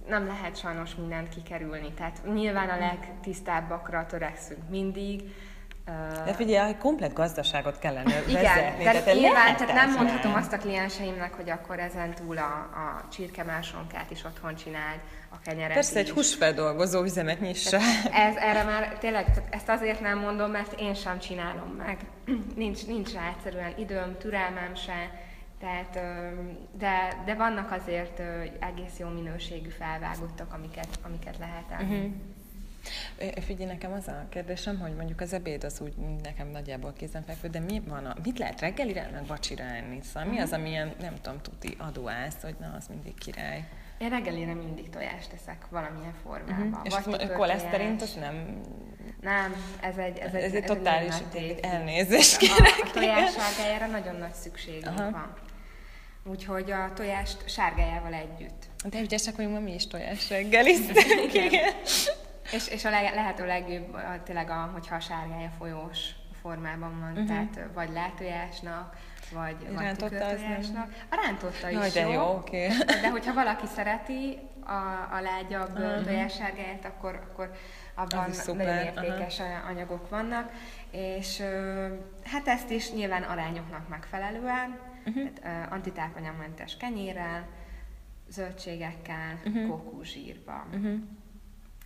[0.07, 1.91] nem lehet sajnos mindent kikerülni.
[1.93, 5.21] Tehát nyilván a legtisztábbakra törekszünk mindig,
[6.25, 8.83] De figyelj, komplet gazdaságot kellene Igen, vezetni.
[8.83, 13.07] de tehát nyilván tehát nem mondhatom azt a klienseimnek, hogy akkor ezen túl a, a
[13.11, 14.99] csirkemásonkát is otthon csináld,
[15.29, 16.11] a kenyeret Persze egy is.
[16.11, 17.77] húsfeldolgozó üzemet nyissa.
[18.11, 21.97] Ez, erre már tényleg, ezt azért nem mondom, mert én sem csinálom meg.
[22.55, 25.11] Nincs, nincs rá egyszerűen időm, türelmem se.
[25.61, 25.99] Tehát,
[26.77, 28.19] de, de vannak azért
[28.59, 31.97] egész jó minőségű felvágottak, amiket, amiket lehet enni.
[31.97, 32.15] Mhm.
[33.17, 35.93] Ö, Figyelj, nekem az a kérdésem, hogy mondjuk az ebéd az úgy
[36.23, 39.99] nekem nagyjából kézenfekvő, de mi van a, mit lehet reggelire, meg vacsira enni?
[40.03, 43.67] Szóval mi az, amilyen, nem tudom, tuti adóász, hogy na, az mindig király.
[43.97, 46.67] Én reggelire mindig tojást teszek valamilyen formában.
[46.67, 46.85] Uh-huh.
[46.85, 47.37] És tükörtojás.
[47.37, 48.61] koleszterint az nem...
[49.21, 51.15] Nem, ez egy, ez egy, Ez egy totális
[51.61, 52.79] elnézést A, kérek.
[52.83, 55.11] a tojás sárgájára nagyon nagy szükségünk Aha.
[55.11, 55.33] van.
[56.23, 58.65] Úgyhogy a tojást sárgájával együtt.
[58.83, 61.33] De ügyesek vagyunk, ma mi is tojás reggeliztünk.
[61.33, 61.73] Igen.
[62.51, 66.09] És, és a le, lehető legjobb a, tényleg, a, hogyha a sárgája folyós
[66.41, 67.27] formában van, uh-huh.
[67.27, 68.95] tehát vagy látójásnak,
[69.31, 70.93] vagy, vagy tükörtojásnak.
[71.09, 72.67] A rántotta is Jaj, de jó, oké.
[73.01, 76.03] De hogyha valaki szereti a, a lágyabb uh-huh.
[76.03, 77.51] tojássárgáját, akkor, akkor
[77.95, 80.51] abban nagyon értékes anyagok vannak.
[80.91, 81.43] És
[82.23, 85.29] hát ezt is nyilván arányoknak megfelelően, uh-huh.
[85.41, 87.47] tehát, ö, antitápanyagmentes kenyérrel,
[88.29, 89.67] zöldségekkel, uh-huh.
[89.69, 90.63] kókuszsírban.
[90.73, 90.99] Uh-huh.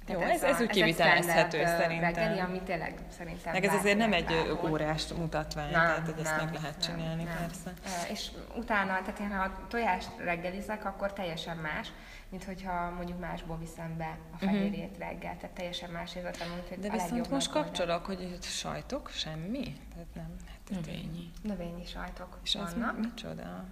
[0.07, 2.13] Jó, ez, ez, a- úgy kivitelezhető szerintem.
[2.13, 6.35] Reggeli, ami tényleg szerintem Meg ez azért nem egy órás mutatvány, Nem, tehát hogy ezt
[6.35, 7.37] nem, meg lehet nem, csinálni, nem.
[7.37, 7.73] persze.
[7.85, 11.91] Ö, És utána, tehát én ha a tojást reggelizek, akkor teljesen más,
[12.29, 16.77] mint hogyha mondjuk másból viszem be a fehérjét reggel, tehát teljesen más érzete, mint hogy
[16.77, 16.87] Mhm.
[16.87, 19.63] De viszont most kapcsolok, hogy sajtok, semmi?
[19.93, 20.35] Tehát nem.
[20.71, 21.31] Hát, Növényi.
[21.41, 22.97] Növényi sajtok és ez vannak.
[22.99, 23.63] mi, micsoda?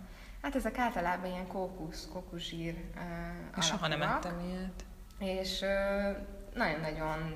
[0.42, 4.86] Hát ezek általában ilyen kókusz, kókuszsír uh, Én soha nem ettem ilyet.
[5.20, 6.12] és ö,
[6.54, 7.36] nagyon-nagyon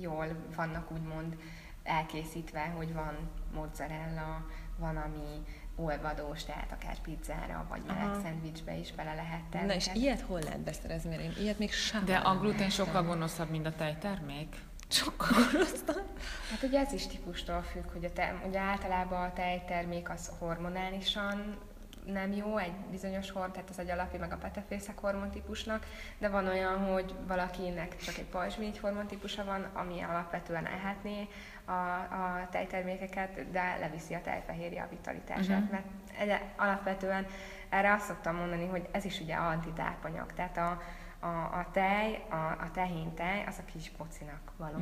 [0.00, 1.36] jól vannak úgymond
[1.82, 3.16] elkészítve, hogy van
[3.54, 4.46] mozzarella,
[4.78, 5.42] van ami
[5.76, 8.20] olvadós, tehát akár pizzára, vagy meleg Aha.
[8.20, 9.66] szendvicsbe is bele lehet tenni.
[9.66, 12.70] Na és Tehát ilyet hol lehet beszerezni, mert én ilyet még sem De a glutén
[12.70, 14.56] sokkal gonoszabb, mint a tejtermék.
[14.92, 16.02] Sokkal gonosztabb.
[16.50, 21.56] Hát ugye ez is típustól függ, hogy a te, ugye általában a tejtermék az hormonálisan
[22.04, 25.86] nem jó, egy bizonyos hormon, tehát ez egy alapi, meg a petefészek hormontípusnak,
[26.18, 31.28] de van olyan, hogy valakinek csak egy pajzsmirigy hormontípusa van, ami alapvetően ehetné
[31.64, 31.70] a,
[32.14, 35.70] a tejtermékeket, de leviszi a tejfehérje a vitalitását, uh-huh.
[35.70, 35.84] mert
[36.18, 37.26] egy, alapvetően
[37.68, 40.82] erre azt szoktam mondani, hogy ez is ugye antitápanyag, tehát a,
[41.22, 44.78] a, a tej, a, a tehén tej, az a kis pocinak való.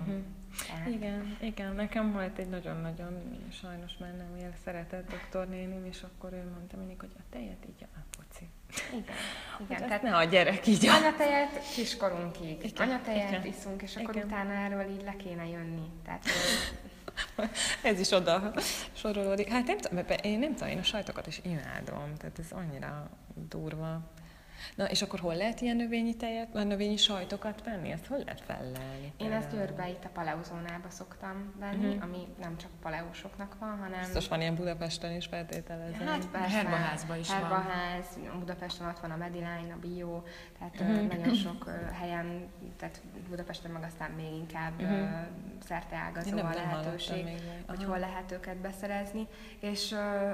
[0.66, 3.22] Tehát- Igen, igen, nekem volt egy nagyon-nagyon,
[3.52, 7.86] sajnos már nem él, szeretett doktornénim, és akkor ő mondta mindig, hogy a tejet így
[7.94, 8.48] a poci.
[8.92, 9.14] Igen,
[9.60, 9.78] igen.
[9.88, 10.94] Tehát ne a gyerek így a...
[10.94, 13.46] anyatejet kiskorunkig, Igen, anyatejet igen.
[13.46, 14.26] iszunk, és akkor Igen.
[14.26, 15.88] utána erről így le kéne jönni.
[16.04, 16.24] Tehát
[17.82, 18.52] Ez is oda
[18.92, 19.48] sorolódik.
[19.48, 24.00] Hát nem tudom, én nem tudom, én a sajtokat is imádom, tehát ez annyira durva.
[24.74, 27.90] Na, és akkor hol lehet ilyen növényi tejet, vagy növényi sajtokat venni?
[27.90, 29.12] Ezt hol lehet fellelni?
[29.16, 29.50] én ezt?
[29.50, 32.02] Győrbe itt a paleozónába szoktam venni, uh-huh.
[32.02, 34.00] ami nem csak paleósoknak van, hanem...
[34.00, 36.06] Biztos van ilyen Budapesten is feltételezem.
[36.06, 36.48] Hát persze.
[36.48, 37.36] Herbaházban is van.
[37.36, 38.06] Herbaház,
[38.38, 40.22] Budapesten ott van a Mediline, a Bio,
[40.58, 41.08] tehát uh-huh.
[41.08, 45.08] nagyon sok helyen, tehát Budapesten meg aztán még inkább uh-huh.
[45.66, 47.24] szerteágazó a lehetőség,
[47.66, 49.26] hogy hol lehet őket beszerezni,
[49.60, 50.32] és ö,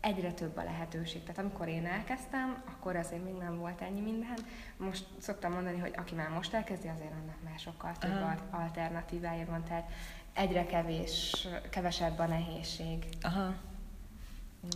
[0.00, 1.22] egyre több a lehetőség.
[1.22, 4.34] Tehát amikor én elkezdtem, akkor azért még nem volt ennyi minden.
[4.76, 8.30] Most szoktam mondani, hogy aki már most elkezdi, azért annak már sokkal több Aha.
[8.30, 9.90] al- alternatívája van, tehát
[10.34, 13.06] egyre kevés, kevesebb a nehézség.
[13.22, 13.54] Aha.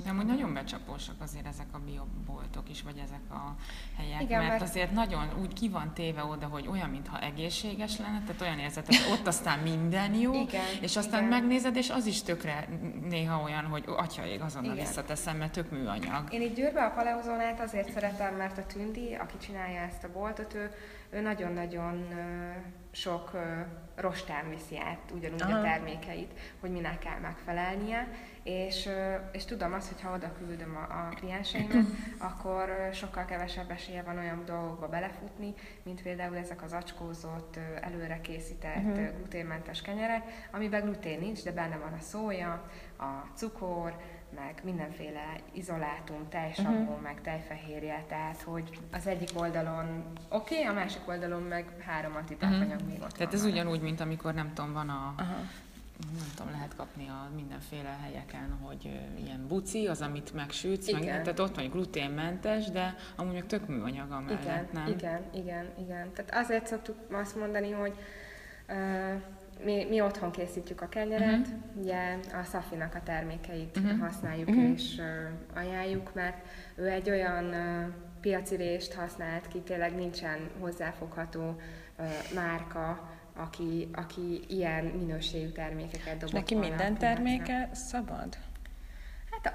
[0.05, 3.55] De amúgy nagyon becsapósak azért ezek a bioboltok is, vagy ezek a
[3.97, 7.99] helyek, Igen, mert, mert- azért nagyon úgy ki van téve oda, hogy olyan, mintha egészséges
[7.99, 11.41] lenne, tehát olyan érzed, hogy ott aztán minden jó, Igen, és aztán igen.
[11.41, 12.69] megnézed, és az is tökre
[13.09, 14.85] néha olyan, hogy atyaég, azonnal Igen.
[14.87, 16.33] visszateszem, mert tök műanyag.
[16.33, 20.55] Én itt Győrbe a paleozónát azért szeretem, mert a Tündi, aki csinálja ezt a boltot,
[20.55, 20.71] ő,
[21.11, 22.09] ő nagyon-nagyon
[22.91, 23.31] sok
[23.95, 25.59] rostán viszi át ugyanúgy Aha.
[25.59, 28.09] a termékeit, hogy minek kell megfelelnie,
[28.45, 28.89] és,
[29.33, 31.85] és tudom azt, hogy ha oda küldöm a, a klienseimet,
[32.31, 38.83] akkor sokkal kevesebb esélye van olyan dolgokba belefutni, mint például ezek az acskózott, előre készített
[38.83, 38.91] Mhm.
[38.91, 39.17] uh-huh.
[39.17, 40.23] gluténmentes kenyerek,
[40.53, 42.69] amiben glutén nincs, de benne van a szója,
[42.99, 43.97] a cukor,
[44.35, 46.83] meg mindenféle izolátum, tejsavó, Mhm.
[46.83, 47.01] uh-huh.
[47.03, 52.71] meg tejfehérje, tehát hogy az egyik oldalon oké, okay, a másik oldalon meg három antitápanyag
[52.71, 52.89] uh-huh.
[52.89, 53.53] még ott Tehát van ez vele.
[53.53, 55.35] ugyanúgy, mint amikor nem tudom, van a Aha.
[55.99, 61.39] Nem tudom, lehet kapni a mindenféle helyeken, hogy ilyen buci, az, amit megsütsz, meg, tehát
[61.39, 64.87] ott van, gluténmentes, de amúgy meg tök műanyag a mellett, Igen, nem?
[64.87, 66.13] igen, igen, igen.
[66.13, 67.95] Tehát azért szoktuk azt mondani, hogy
[68.69, 69.23] uh,
[69.65, 71.83] mi, mi otthon készítjük a kenyeret, uh-huh.
[71.83, 74.01] ugye a Szafinak a termékeit uh-huh.
[74.01, 74.71] használjuk uh-huh.
[74.71, 81.61] és uh, ajánljuk, mert ő egy olyan uh, piaci rést használt ki, tényleg nincsen hozzáfogható
[81.99, 86.33] uh, márka, aki, aki ilyen minőségű termékeket dobott.
[86.33, 88.37] Neki minden terméke szabad?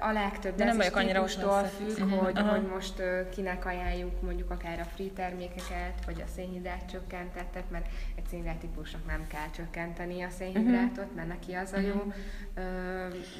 [0.00, 2.24] A legtöbb, de, de nem vagyok annyira függ, uh-huh.
[2.24, 7.70] hogy, hogy most uh, kinek ajánljuk mondjuk akár a free termékeket, vagy a szénhidrát csökkentettet,
[7.70, 11.14] mert egy szénhidrát típusnak nem kell csökkenteni a szénhidrátot, uh-huh.
[11.14, 12.14] mert neki az a jó, uh-huh.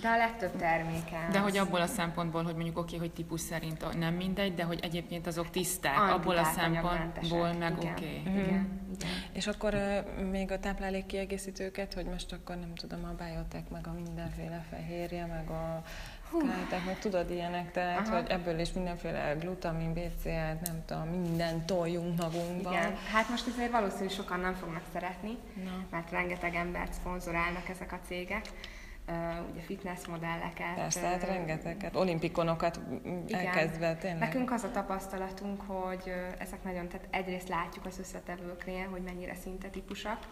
[0.00, 1.30] de a legtöbb terméken.
[1.30, 4.64] De hogy abból a szempontból, hogy mondjuk oké, okay, hogy típus szerint nem mindegy, de
[4.64, 7.88] hogy egyébként azok tiszták, abból a szempontból meg oké.
[7.88, 8.22] Okay.
[8.26, 8.46] Uh-huh.
[8.46, 8.80] Igen.
[8.94, 9.10] Igen.
[9.32, 13.86] És akkor uh, még a táplálék kiegészítőket, hogy most akkor nem tudom, a biotek, meg
[13.86, 15.82] a mindenféle fehérje, meg a
[16.68, 18.16] tehát meg tudod ilyenek, tehát Aha.
[18.16, 22.70] hogy ebből is mindenféle glutamin, BCA, nem tudom, minden toljunk magunkba.
[22.70, 25.84] Igen, hát most azért valószínűleg sokan nem fognak szeretni, Na.
[25.90, 28.44] mert rengeteg embert szponzorálnak ezek a cégek.
[29.08, 29.16] Uh,
[29.50, 30.74] ugye fitness modelleket.
[30.74, 32.80] Persze, hát rengeteget, olimpikonokat
[33.26, 33.46] igen.
[33.46, 34.18] elkezdve tényleg.
[34.18, 40.26] Nekünk az a tapasztalatunk, hogy ezek nagyon, tehát egyrészt látjuk az összetevőknél, hogy mennyire szintetikusak,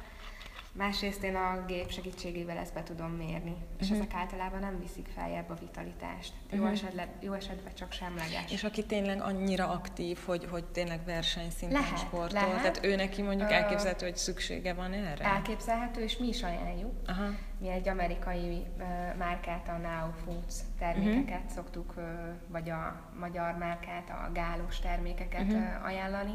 [0.78, 3.98] Másrészt én a gép segítségével ezt be tudom mérni, és uh-huh.
[3.98, 6.32] ezek általában nem viszik feljebb a vitalitást.
[6.50, 6.72] Jó, uh-huh.
[6.72, 8.52] esetlen, jó esetben csak semleges.
[8.52, 12.56] És aki tényleg annyira aktív, hogy, hogy tényleg versenyszinten lehet, sportol, lehet.
[12.56, 15.24] tehát ő neki mondjuk elképzelhető, hogy szüksége van erre?
[15.24, 16.92] Elképzelhető, és mi is ajánljuk.
[17.06, 17.26] Aha.
[17.58, 18.84] Mi egy amerikai uh,
[19.16, 21.54] márkát, a Now Foods termékeket uh-huh.
[21.54, 22.04] szoktuk, uh,
[22.48, 25.60] vagy a magyar márkát, a gálos termékeket uh-huh.
[25.60, 26.34] uh, ajánlani.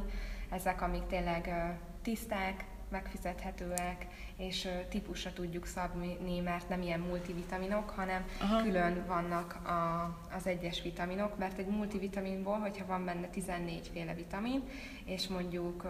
[0.50, 8.26] Ezek, amik tényleg uh, tiszták, megfizethetőek, és típusra tudjuk szabni, mert nem ilyen multivitaminok, hanem
[8.42, 8.62] Aha.
[8.62, 10.04] külön vannak a,
[10.36, 14.64] az egyes vitaminok, mert egy multivitaminból, hogyha van benne 14 féle vitamin,
[15.06, 15.86] és mondjuk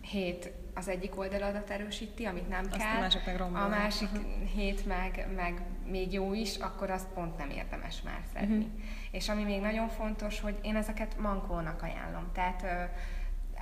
[0.00, 4.08] 7 az egyik oldaladat erősíti, amit nem Azt kell, a másik meg, a másik
[4.54, 8.56] hét meg, meg még jó is, akkor azt pont nem érdemes már szedni.
[8.56, 8.70] Uh-huh.
[9.10, 12.30] És ami még nagyon fontos, hogy én ezeket mankónak ajánlom.
[12.32, 12.90] Tehát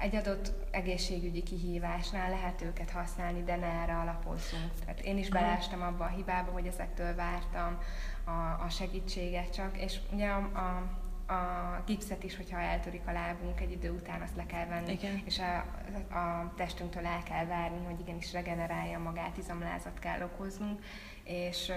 [0.01, 4.73] egy adott egészségügyi kihívásnál lehet őket használni, de ne erre alapozzunk.
[4.81, 7.79] Tehát én is belástam abba a hibába, hogy ezektől vártam
[8.25, 13.61] a, a segítséget csak, és ugye a, a a gipszet is, hogyha eltörik a lábunk,
[13.61, 15.23] egy idő után azt le kell venni, Igen.
[15.25, 15.57] és a,
[16.17, 20.85] a testünktől el kell várni, hogy igenis regenerálja magát, izomlázat kell okoznunk,
[21.25, 21.73] és,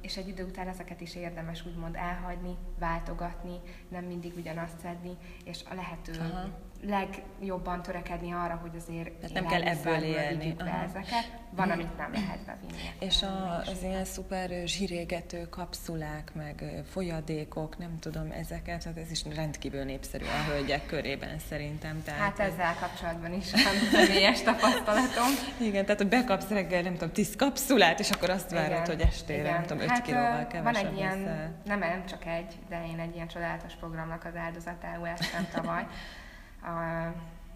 [0.00, 5.64] és egy idő után ezeket is érdemes úgymond elhagyni, váltogatni, nem mindig ugyanazt szedni, és
[5.70, 6.48] a lehető Aha
[6.82, 10.52] legjobban törekedni arra, hogy azért Tehát nem kell ebből élni.
[10.52, 11.36] Be ezeket.
[11.50, 12.82] Van, amit nem lehet bevinni.
[12.98, 19.24] És a, az ilyen szuper zsirégető kapszulák, meg folyadékok, nem tudom, ezeket, hát ez is
[19.34, 22.02] rendkívül népszerű a hölgyek körében szerintem.
[22.04, 25.28] Tehát, hát ezzel kapcsolatban is van személyes tapasztalatom.
[25.60, 29.40] Igen, tehát hogy bekapsz reggel, nem tudom, tíz kapszulát, és akkor azt várod, hogy estére,
[29.40, 29.52] Igen.
[29.52, 31.18] nem tudom, öt hát, kilóval kevesebb Van egy ilyen,
[31.64, 35.86] nem, nem csak egy, de én egy ilyen csodálatos programnak az áldozatául estem tavaly.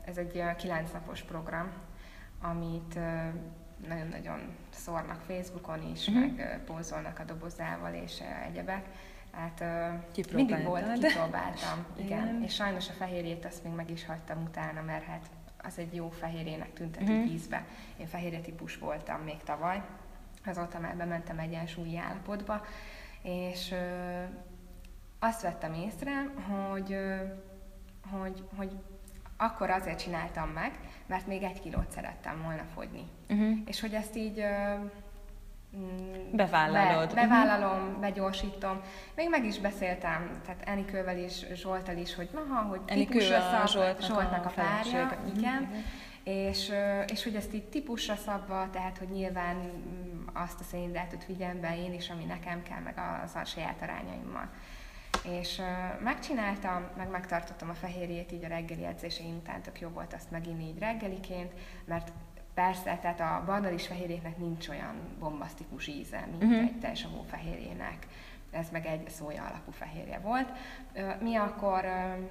[0.04, 1.72] Ez egy kilenc napos program,
[2.40, 2.98] amit
[3.88, 4.40] nagyon-nagyon
[4.70, 6.36] szórnak Facebookon is, uh-huh.
[6.36, 8.86] meg pózolnak a dobozával és egyebek.
[9.32, 9.64] Hát
[10.32, 12.26] mindig volt, kipróbáltam, igen.
[12.26, 12.42] igen.
[12.42, 15.30] És sajnos a fehérjét azt még meg is hagytam utána, mert hát
[15.62, 17.32] az egy jó fehérjének tüntető uh-huh.
[17.32, 17.64] ízbe.
[17.96, 19.82] Én fehérje típus voltam még tavaly,
[20.44, 22.64] azóta már bementem egyensúlyi állapotba,
[23.22, 24.22] és ö,
[25.18, 27.16] azt vettem észre, hogy, ö,
[28.10, 28.72] hogy, hogy
[29.42, 30.70] akkor azért csináltam meg,
[31.06, 33.04] mert még egy kilót szerettem volna fogyni.
[33.28, 33.58] Uh-huh.
[33.66, 34.44] És hogy ezt így
[35.76, 37.14] mm, Bevállalod.
[37.14, 38.00] Be, bevállalom, uh-huh.
[38.00, 38.80] begyorsítom.
[39.14, 44.02] Még meg is beszéltem, tehát Enikővel is, Zsoltal is, hogy maha, hogy típusra szab, Zsoltnak,
[44.02, 45.36] Zsoltnak a, a párja, uh-huh.
[45.36, 45.62] igen.
[45.62, 45.76] Uh-huh.
[46.24, 46.72] És,
[47.06, 51.92] és hogy ezt így típusra szabva, tehát hogy nyilván mm, azt a szénhidrátot figyelembe én
[51.92, 54.48] is, ami nekem kell, meg az a saját arányaimmal.
[55.22, 60.14] És uh, megcsináltam, meg megtartottam a fehérjét így a reggeli edzéseim után, tök jó volt
[60.14, 61.52] azt meginni így reggeliként,
[61.84, 62.12] mert
[62.54, 66.58] persze, tehát a barnalis fehérjének nincs olyan bombasztikus íze, mint uh-huh.
[66.58, 68.06] egy teljes fehérjének.
[68.50, 70.50] Ez meg egy szója alapú fehérje volt.
[70.94, 72.30] Uh, mi akkor uh,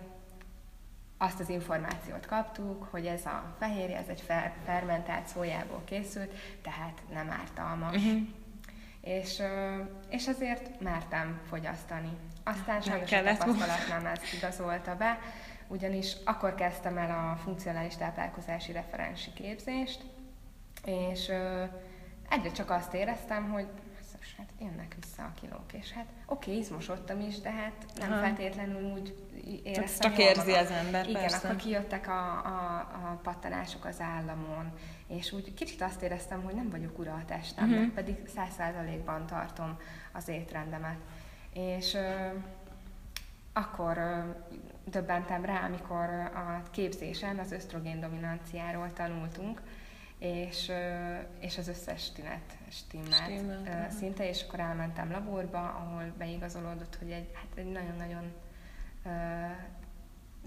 [1.17, 7.01] azt az információt kaptuk, hogy ez a fehérje, ez egy fer- fermentált szójából készült, tehát
[7.13, 7.95] nem ártalmas.
[7.95, 8.21] Uh-huh.
[9.01, 9.41] És,
[10.09, 12.17] és ezért mertem fogyasztani.
[12.43, 15.19] Aztán sajnos a tapasztalatnám ezt igazolta be,
[15.67, 20.01] ugyanis akkor kezdtem el a funkcionális táplálkozási referensi képzést,
[20.85, 21.31] és
[22.29, 23.67] egyre csak azt éreztem, hogy
[24.37, 28.21] hát jönnek vissza a kilók, és hát oké, okay, izmosodtam is, de hát nem Aha.
[28.21, 29.15] feltétlenül úgy
[29.63, 30.11] éreztem.
[30.11, 31.37] Csak érzi az ember, Igen, persze.
[31.37, 34.71] akkor kijöttek a, a, a pattanások az államon,
[35.07, 37.93] és úgy kicsit azt éreztem, hogy nem vagyok ura a testemnek, uh-huh.
[37.93, 39.77] pedig száz százalékban tartom
[40.11, 40.97] az étrendemet.
[41.53, 41.97] És
[43.53, 43.97] akkor
[44.85, 49.61] döbbentem rá, amikor a képzésen az ösztrogén dominanciáról tanultunk,
[50.19, 50.71] és,
[51.39, 57.29] és az összes tünet stimmelt, stimmelt szinte, és akkor elmentem laborba, ahol beigazolódott, hogy egy,
[57.33, 58.33] hát egy nagyon-nagyon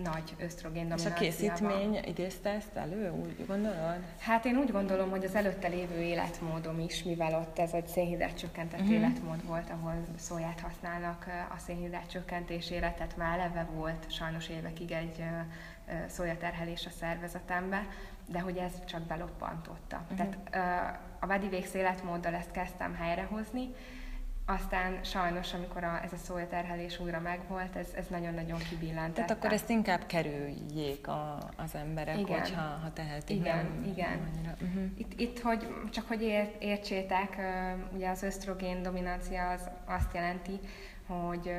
[0.03, 3.97] nagy ösztrogén És a készítmény idézte ezt elő, úgy gondolod?
[4.19, 8.39] Hát én úgy gondolom, hogy az előtte lévő életmódom is, mivel ott ez egy szénhidrát
[8.39, 8.95] csökkentett uh-huh.
[8.95, 15.25] életmód volt, ahol szóját használnak a szénhidrát csökkentésére, tehát már eleve volt sajnos évekig egy
[16.07, 17.87] szójaterhelés a szervezetembe,
[18.27, 20.01] de hogy ez csak beloppantotta.
[20.03, 20.17] Uh-huh.
[20.17, 20.39] Tehát
[21.19, 23.75] a vedivéksz életmóddal ezt kezdtem helyrehozni,
[24.47, 29.13] aztán sajnos, amikor a, ez a szójaterhelés újra megvolt, ez, ez nagyon-nagyon kibillentette.
[29.13, 32.41] Tehát akkor ezt inkább kerüljék a, az emberek, igen.
[32.41, 33.37] hogyha ha tehetik.
[33.37, 34.19] Igen, nem, igen.
[34.63, 34.83] uh-huh.
[34.97, 37.37] Itt, itt, hogy csak hogy ért, értsétek,
[37.93, 40.61] ugye az ösztrogén dominancia az azt jelenti,
[41.07, 41.53] hogy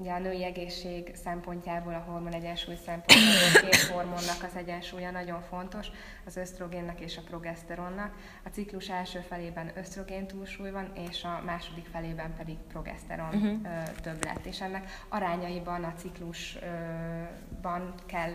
[0.00, 5.86] Ugye a női egészség szempontjából, a hormon egyensúly szempontjából két hormonnak az egyensúlya nagyon fontos,
[6.26, 8.14] az ösztrogénnek és a progeszteronnak.
[8.44, 13.82] A ciklus első felében ösztrogén túlsúly van, és a második felében pedig progeszteron uh-huh.
[14.02, 14.46] többlet.
[14.46, 18.32] És ennek arányaiban a ciklusban kell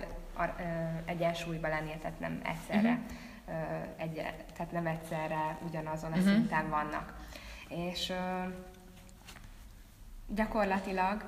[1.06, 3.00] egyensúlyba lennie, tehát nem egyszerre,
[3.48, 3.88] uh-huh.
[3.98, 4.14] egy,
[4.54, 6.34] tehát nem egyszerre ugyanazon a uh-huh.
[6.34, 7.14] szinten vannak.
[7.68, 8.14] És
[10.28, 11.24] gyakorlatilag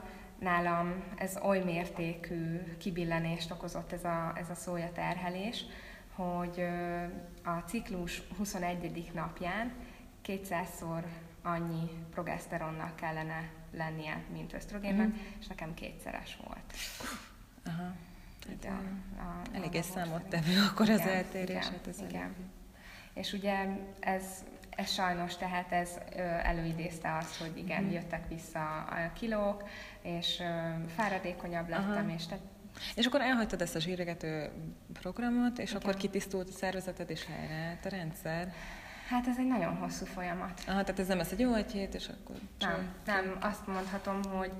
[0.45, 5.65] nálam ez oly mértékű kibillenést okozott ez a, ez a szója terhelés,
[6.13, 6.65] hogy
[7.43, 9.11] a ciklus 21.
[9.13, 9.73] napján
[10.25, 11.03] 200-szor
[11.43, 15.35] annyi progeszteronnak kellene lennie, mint ösztrogénnek, mm-hmm.
[15.39, 16.73] és nekem kétszeres volt.
[17.65, 17.93] Aha.
[18.47, 21.49] Hát, a, a, eléggé számottevő akkor az eltérés.
[21.49, 22.35] Igen, hát ez igen.
[23.13, 23.67] És ugye
[23.99, 24.43] ez
[24.75, 25.89] ez sajnos, tehát ez
[26.43, 27.91] előidézte azt, hogy igen, mm.
[27.91, 29.63] jöttek vissza a kilók,
[30.05, 30.41] és
[30.95, 32.13] fáradékonyabb lettem, Aha.
[32.15, 32.43] és tehát
[32.95, 34.51] és akkor elhagytad ezt a zsíregető
[34.93, 35.81] programot, és Igen.
[35.81, 38.53] akkor kitisztult a szervezeted, és helyreállt a rendszer.
[39.09, 40.61] Hát ez egy nagyon hosszú folyamat.
[40.67, 42.35] Aha, tehát ez nem ez egy jó egy hét, és akkor...
[42.59, 44.51] Nem, nem, azt mondhatom, hogy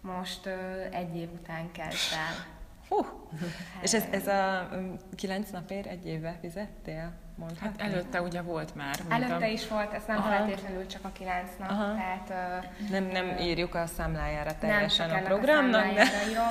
[0.00, 2.46] most ö, egy év után kezd el.
[2.88, 3.02] Hú!
[3.74, 4.68] Hát, és ez, ez a
[5.14, 7.12] kilenc napért egy évbe fizettél?
[7.34, 7.82] Mondhatni?
[7.82, 8.94] Hát előtte ugye volt már.
[9.08, 10.28] Előtte is volt, ez nem Aha.
[10.28, 11.70] feltétlenül csak a kilenc nap.
[11.70, 11.94] Aha.
[11.94, 12.32] Tehát,
[12.90, 16.04] nem, nem írjuk a számlájára teljesen nem, a programnak, a de...
[16.30, 16.48] Írom,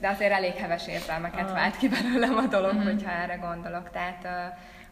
[0.00, 1.54] de azért elég heves érzelmeket Aha.
[1.54, 2.84] vált ki belőlem a dolog, uh-huh.
[2.84, 3.90] hogyha erre gondolok.
[3.90, 4.28] Tehát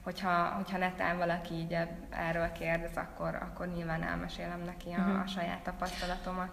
[0.03, 1.77] hogyha, hogyha netán valaki így
[2.11, 5.21] erről kérdez, akkor, akkor nyilván elmesélem neki a, uh-huh.
[5.21, 6.51] a saját tapasztalatomat.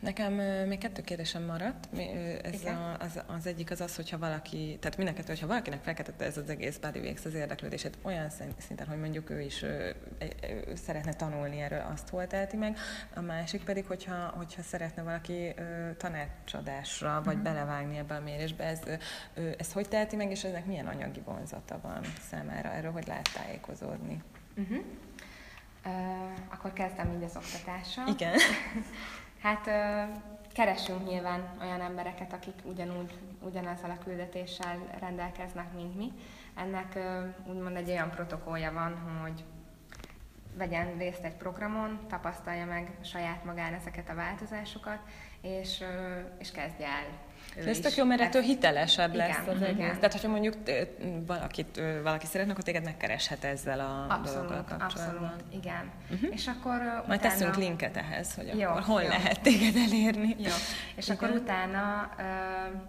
[0.00, 0.32] Nekem
[0.68, 1.88] még kettő kérdésem maradt.
[2.42, 6.36] Ez a, az, az, egyik az az, hogyha valaki, tehát mindenkettő, hogyha valakinek felkeltette ez
[6.36, 9.96] az egész bodyworks az érdeklődését olyan szinten, hogy mondjuk ő is ő,
[10.68, 12.78] ő szeretne tanulni erről, azt hol teheti meg.
[13.14, 15.54] A másik pedig, hogyha, hogyha szeretne valaki
[15.96, 17.52] tanácsadásra, vagy uh-huh.
[17.52, 18.80] belevágni ebbe a mérésbe, ez,
[19.58, 22.72] ez hogy teheti meg, és ennek milyen anyagi vonzata van számára?
[22.72, 24.22] Erről hogy lehet tájékozódni?
[24.56, 24.78] Uh-huh.
[25.84, 25.92] Uh,
[26.48, 28.06] akkor kezdem így az oktatással.
[28.06, 28.34] Igen.
[29.42, 29.70] Hát
[30.52, 36.12] keresünk nyilván olyan embereket, akik ugyanúgy, ugyanezzel a küldetéssel rendelkeznek, mint mi.
[36.54, 36.98] Ennek
[37.44, 39.44] úgymond egy olyan protokollja van, hogy
[40.56, 44.98] vegyen részt egy programon, tapasztalja meg saját magán ezeket a változásokat,
[45.40, 45.84] és,
[46.38, 47.06] és kezdje el
[47.56, 49.94] ő ez tök jó, mert ettől hitelesebb igen, lesz az egész.
[49.94, 50.54] Tehát, hogyha mondjuk
[51.26, 54.82] valakit, valaki szeretne, akkor téged megkereshet ezzel a abszolút, kapcsolatban.
[54.82, 55.90] Abszolút, igen.
[56.10, 56.34] Uh-huh.
[56.34, 57.34] És akkor Majd utána...
[57.34, 59.08] teszünk linket ehhez, hogy jó, akkor hol jó.
[59.08, 60.36] lehet téged elérni.
[60.38, 60.52] Jó.
[60.96, 61.16] És igen.
[61.16, 62.80] akkor utána uh,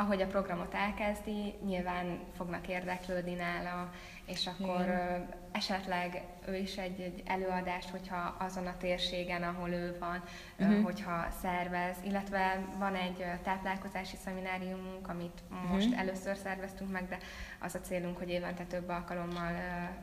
[0.00, 3.90] ahogy a programot elkezdi, nyilván fognak érdeklődni nála,
[4.30, 5.28] és akkor Igen.
[5.52, 10.22] esetleg ő is egy, egy előadást, hogyha azon a térségen, ahol ő van,
[10.58, 10.84] uh-huh.
[10.84, 15.70] hogyha szervez, illetve van egy táplálkozási szemináriumunk, amit uh-huh.
[15.70, 17.18] most először szerveztünk meg, de
[17.58, 19.52] az a célunk, hogy évente több alkalommal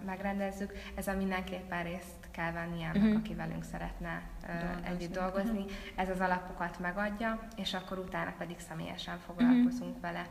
[0.05, 0.71] megrendezzük.
[0.95, 3.15] Ez a mindenképpen részt kell venni annak, uh-huh.
[3.15, 4.87] aki velünk szeretne dolgozni.
[4.87, 5.59] együtt dolgozni.
[5.59, 5.71] Uh-huh.
[5.95, 10.01] Ez az alapokat megadja, és akkor utána pedig személyesen foglalkozunk uh-huh.
[10.01, 10.27] vele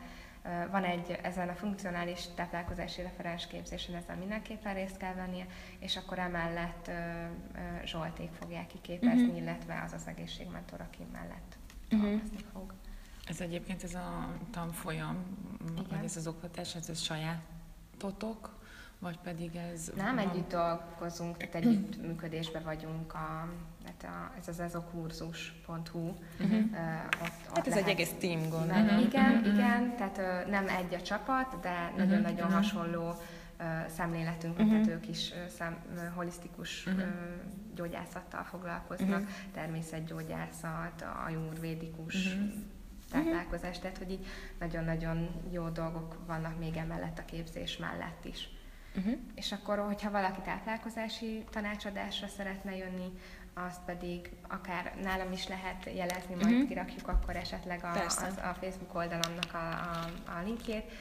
[0.70, 5.46] van egy, ezen a funkcionális táplálkozási referensképzésen ezen mindenképpen részt kell vennie,
[5.78, 6.90] és akkor emellett
[7.84, 9.36] Zsolték fogják kiképezni, uh-huh.
[9.36, 11.56] illetve az az egészségmentor, aki mellett
[11.90, 12.20] uh-huh.
[12.52, 12.74] fog.
[13.26, 15.24] Ez egyébként ez a tanfolyam,
[15.70, 15.84] Igen.
[15.90, 18.55] vagy ez az oktatás, ez, ez sajátotok,
[19.06, 19.90] vagy pedig ez...
[19.96, 20.28] Nem, van...
[20.28, 23.48] együtt dolgozunk, tehát együtt működésben vagyunk, a,
[23.84, 25.98] hát a, ez az ezokurzus.hu.
[25.98, 26.16] Uh-huh.
[26.40, 26.88] Uh,
[27.22, 28.84] ott, ott hát ez lehet, egy egész team gondolom.
[28.84, 29.02] Uh-huh.
[29.02, 29.54] Igen, uh-huh.
[29.54, 31.98] igen, tehát uh, nem egy a csapat, de uh-huh.
[31.98, 32.54] nagyon-nagyon uh-huh.
[32.54, 34.70] hasonló uh, szemléletünk, uh-huh.
[34.70, 37.02] tehát ők is uh, szem, uh, holisztikus uh-huh.
[37.02, 37.08] uh,
[37.74, 39.52] gyógyászattal foglalkoznak, uh-huh.
[39.52, 42.52] természetgyógyászat, ajurvédikus uh-huh
[43.10, 44.26] táplálkozás, tehát hogy így
[44.58, 48.48] nagyon-nagyon jó dolgok vannak még emellett a képzés mellett is.
[48.96, 49.18] Uh-huh.
[49.34, 53.12] És akkor, hogyha valaki táplálkozási tanácsadásra szeretne jönni,
[53.54, 56.68] azt pedig akár nálam is lehet jelezni, majd uh-huh.
[56.68, 60.92] kirakjuk akkor esetleg a, az, a Facebook oldalomnak a, a, a linkjét,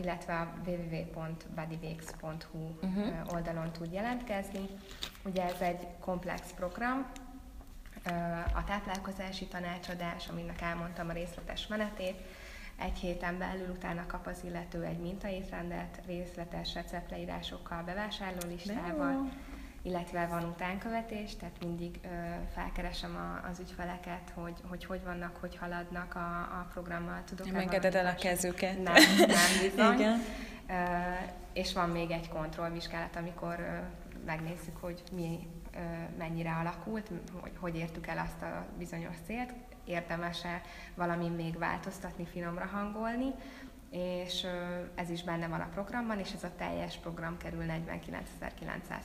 [0.00, 3.34] illetve a www.bodyweeks.hu uh-huh.
[3.34, 4.66] Oldalon tud jelentkezni.
[5.24, 7.06] Ugye ez egy komplex program,
[8.54, 12.20] a táplálkozási tanácsadás, aminek elmondtam a részletes menetét,
[12.78, 19.32] egy héten belül utána kap az illető egy mintaétrendet, részletes receptleírásokkal, bevásárlólistával,
[19.82, 22.08] illetve van utánkövetés, tehát mindig ö,
[22.54, 27.22] felkeresem a, az ügyfeleket, hogy, hogy hogy vannak, hogy haladnak a, a programmal.
[27.24, 28.82] Tudok engeded el a kezüket?
[28.82, 29.94] Nem, nem bizony.
[29.94, 30.20] Igen.
[30.68, 30.72] Ö,
[31.52, 33.78] és van még egy kontrollvizsgálat, amikor ö,
[34.26, 35.78] megnézzük, hogy mi ö,
[36.18, 37.10] mennyire alakult,
[37.40, 39.52] hogy hogy értük el azt a bizonyos célt,
[39.84, 40.60] érdemes-e
[40.94, 43.34] valami még változtatni, finomra hangolni,
[43.92, 44.46] és
[44.94, 47.78] ez is benne van a programban, és ez a teljes program kerül 49.900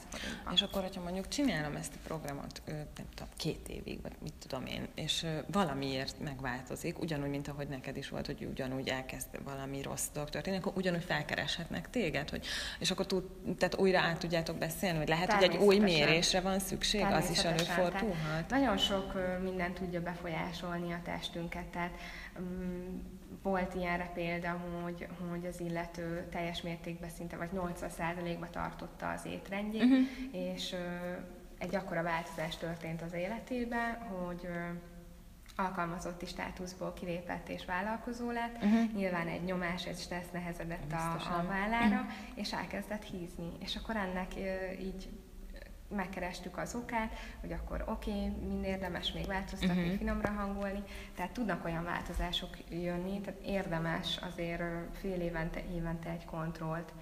[0.09, 0.51] forintba.
[0.53, 4.65] És akkor, hogyha mondjuk csinálom ezt a programot, nem tudom, két évig, vagy mit tudom
[4.65, 10.07] én, és valamiért megváltozik, ugyanúgy, mint ahogy neked is volt, hogy ugyanúgy elkezd valami rossz
[10.13, 12.45] dolog történni, akkor ugyanúgy felkereshetnek téged, hogy,
[12.79, 13.23] és akkor tud,
[13.57, 17.43] tehát újra át tudjátok beszélni, hogy lehet, hogy egy új mérésre van szükség, az is
[17.43, 18.49] előfordulhat.
[18.49, 19.13] Nagyon sok
[19.43, 21.91] minden tudja befolyásolni a testünket, tehát
[22.39, 29.25] um, volt ilyenre példa, hogy, hogy az illető teljes mértékben szinte, vagy 80%-ba tartotta az
[29.25, 30.07] étrendjét, uh-huh.
[30.31, 30.77] és ö,
[31.57, 34.69] egy akkora változás történt az életében, hogy ö,
[35.55, 38.55] alkalmazotti státuszból kilépett és vállalkozó lett.
[38.55, 38.91] Uh-huh.
[38.93, 42.11] Nyilván egy nyomás, egy stressz nehezedett a, a vállára, uh-huh.
[42.35, 43.51] és elkezdett hízni.
[43.59, 45.09] És akkor ennek ö, így
[45.95, 49.97] megkerestük az okát, hogy akkor oké, okay, mind érdemes még változtatni, uh-huh.
[49.97, 50.83] finomra hangolni,
[51.15, 54.63] tehát tudnak olyan változások jönni, tehát érdemes azért
[54.99, 56.93] fél évente, évente egy kontrollt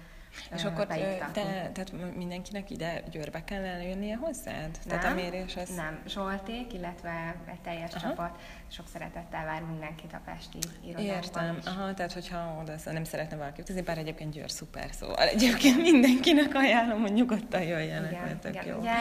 [0.54, 4.70] és akkor te, tehát mindenkinek ide Győrbe kellene jönnie hozzád?
[4.84, 5.74] Nem, tehát a mérés az...
[5.74, 6.02] nem.
[6.06, 8.08] Zsolték, illetve egy teljes Aha.
[8.08, 11.66] csapat sok szeretettel vár mindenkit a Pesti irodánkban Értem, is.
[11.66, 16.54] Aha, tehát hogyha oda nem szeretne valaki utazni, bár egyébként Győr szuper, szóval egyébként mindenkinek
[16.54, 18.66] ajánlom, hogy nyugodtan jöjjenek, igen, mert igen.
[18.66, 18.78] jó.
[18.78, 18.92] Ugye,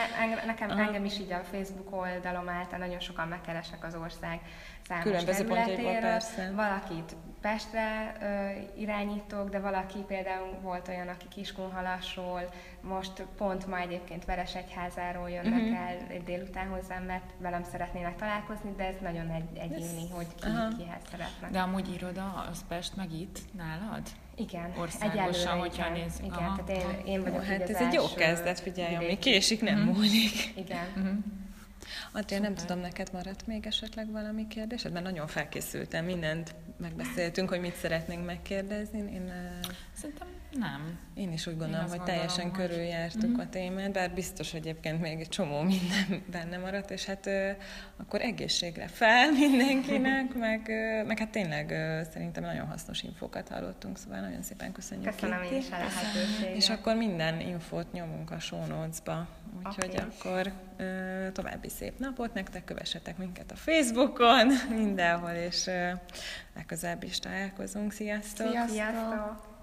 [0.45, 0.81] nekem, Aha.
[0.81, 4.39] engem is így a Facebook oldalom által nagyon sokan megkeresek az ország
[4.87, 6.01] számos Különböző területéről.
[6.01, 6.51] persze.
[6.55, 12.49] Valakit Pestre ö, irányítok, de valaki például volt olyan, aki Kiskunhalasról,
[12.81, 15.79] most pont ma egyébként Veresegyházáról jönnek uh-huh.
[15.79, 20.49] el egy délután hozzám, mert velem szeretnének találkozni, de ez nagyon egy, egyéni, hogy ki,
[20.49, 20.77] uh-huh.
[20.77, 21.51] kihez szeretnek.
[21.51, 24.01] De amúgy iroda, az Pest meg itt nálad?
[24.35, 25.99] Igen, Országosan, hogyha igen.
[26.01, 26.19] néz.
[26.19, 26.63] Igen, Aha.
[26.63, 29.95] tehát én, én vagyok Hát ez egy jó kezdet, figyelj, ami késik, nem uh-huh.
[29.95, 30.53] múlik.
[30.55, 30.87] Igen.
[30.95, 31.17] Uh-huh.
[32.15, 34.91] Attól nem tudom, neked maradt még esetleg valami kérdésed?
[34.91, 38.99] Mert nagyon felkészültem, mindent megbeszéltünk, hogy mit szeretnénk megkérdezni.
[38.99, 39.31] Én,
[39.93, 40.27] Szerintem
[40.57, 40.99] nem.
[41.13, 42.67] Én is úgy gondolom, hogy gondolom, teljesen hogy...
[42.67, 43.39] körüljártuk mm-hmm.
[43.39, 47.49] a témát, bár biztos, hogy egyébként még egy csomó minden benne maradt, és hát ö,
[47.97, 53.97] akkor egészségre fel mindenkinek, meg, ö, meg hát tényleg ö, szerintem nagyon hasznos infókat hallottunk,
[53.97, 55.11] szóval nagyon szépen köszönjük.
[55.11, 56.55] Köszönöm én is a lehetőséget.
[56.55, 59.27] És akkor minden infót nyomunk a show notes-ba,
[59.65, 60.05] úgyhogy okay.
[60.09, 65.89] akkor ö, további szép napot nektek, kövessetek minket a Facebookon, mindenhol, és ö,
[66.55, 67.91] legközelebb is találkozunk.
[67.91, 68.47] Sziasztok!
[68.47, 68.75] Sziasztok!
[68.75, 69.54] Sziasztok.